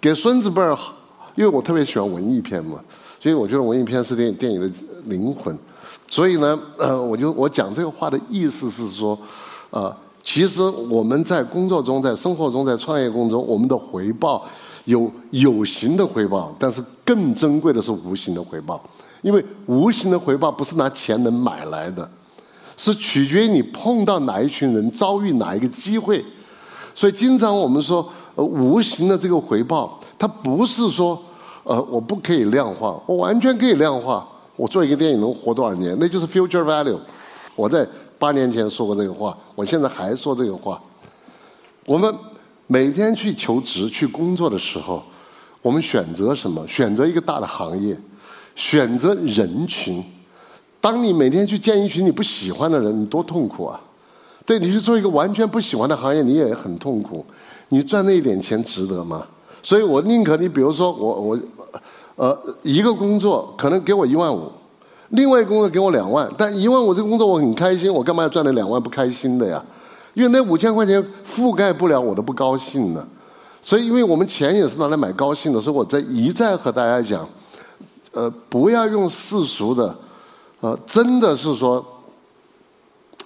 [0.00, 0.76] 给孙子辈儿，
[1.36, 2.80] 因为我特别喜欢文艺片嘛，
[3.20, 4.68] 所以我觉得文艺片是电影电影的
[5.04, 5.56] 灵魂。
[6.08, 9.18] 所以呢，呃，我就我讲这个话的意思是说，
[9.70, 9.94] 呃。
[10.22, 14.44] 其实我们在工作中、在生活中、在创业过程中，我们的回报
[14.84, 18.78] 有有形的回报，但是更珍贵的是无形的回报。
[19.22, 22.06] 因为无形的回报不是拿钱能买来的，
[22.76, 26.22] 是取决于你碰到哪一群人、遭遇哪一个机会。
[26.94, 31.18] 所以，经常我们说，呃，无形的这个回报，它不是说，
[31.64, 34.28] 呃，我不可以量化，我完全可以量化。
[34.60, 36.98] 我做一个电影能活多少年，那就是 future value。
[37.56, 37.86] 我在。
[38.20, 40.78] 八年前说过这个话，我现在还说这个话。
[41.86, 42.14] 我们
[42.66, 45.02] 每天去求职、去工作的时候，
[45.62, 46.62] 我们选择什么？
[46.68, 47.96] 选择一个大的行业，
[48.54, 50.04] 选择人群。
[50.82, 53.80] 当你每天去见一群你不喜欢的人，你多痛苦啊！
[54.44, 57.24] 对你去做一个完全不喜欢的行业，你也很痛苦。
[57.70, 59.26] 你赚那一点钱值得吗？
[59.62, 61.40] 所以我宁可你，比如说我我
[62.20, 64.52] 呃一个工作可能给我一万五。
[65.08, 69.64] 另外一个工作给我两万，但一万五这个工作我很开心，我干嘛要赚那两万不开心的呀？
[70.12, 73.04] 因为那五千块钱覆盖不了我的不高兴呢。
[73.62, 77.28] 所以，因为我们钱也是拿来买高兴的，所以我在一再和大家讲，
[78.12, 79.96] 呃，不要用世俗的，
[80.60, 81.84] 呃，真的是说，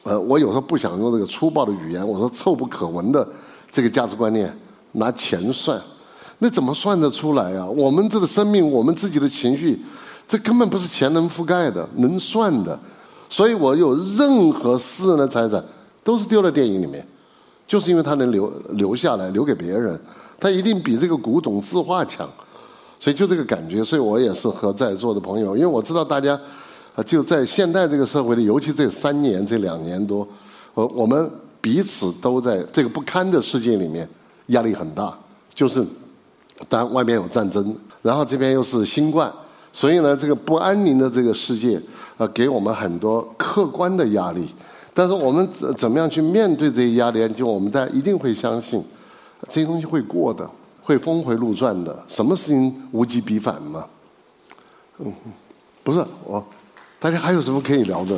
[0.05, 3.26] 呃，我有时候不想用这个粗暴的语言，我说臭不可闻的
[3.70, 4.57] 这个价值观念，
[4.92, 5.80] 拿钱算，
[6.45, 7.66] 那怎么算得出来啊？
[7.66, 9.80] 我们这个生命，我们自己的情绪。
[10.28, 12.78] 这根本不是钱能覆盖的、能算的，
[13.30, 15.64] 所以我有任何私人的财产
[16.03, 17.07] 都是丢在电影里面，
[17.66, 19.99] 就是因为它能留留下来，留给别人，
[20.38, 22.28] 它一定比这个古董字画强，
[23.01, 26.38] 所以就这个感觉，所以我也是和在座的朋友，因为我知道大家
[26.95, 30.28] 啊，就在现代这个社会里，尤其这三年、这两年多，
[30.74, 31.30] 我我们
[31.62, 34.07] 彼此都在这个不堪的世界里面，
[34.49, 35.18] 压力很大，
[35.55, 35.82] 就是
[36.68, 39.32] 当外面有战争，然后这边又是新冠。
[39.72, 41.80] 所以呢，这个不安宁的这个世界，
[42.16, 44.55] 呃，给我们很多客观的压力。
[44.94, 47.28] 但是我们怎怎么样去面对这些压力？
[47.30, 48.80] 就我们大家一定会相信，
[49.48, 50.48] 这些东西会过的，
[50.80, 52.05] 会峰回路转的。
[52.07, 53.84] 什么事情无极必反嘛？
[54.98, 55.12] 嗯，
[55.82, 56.46] 不是我，
[57.00, 58.16] 大家还有什么可以聊的？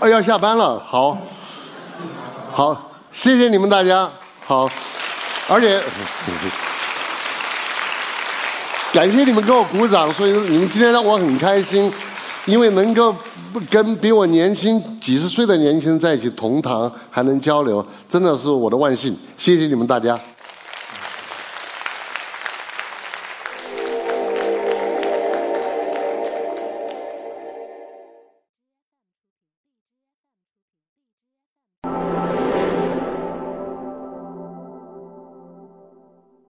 [0.00, 1.16] 哦，要下班了，好，
[2.52, 4.06] 好，谢谢你们大家，
[4.44, 4.68] 好。
[5.48, 5.80] 而且，
[8.92, 11.90] 感谢你们给我鼓掌，所以你们今天让我很开心，
[12.44, 13.14] 因为能够
[13.70, 19.16] 跟比我年轻几十岁的年轻人在一起同堂，还能交流，真的是我的万幸。
[19.38, 20.18] 谢谢你们大家。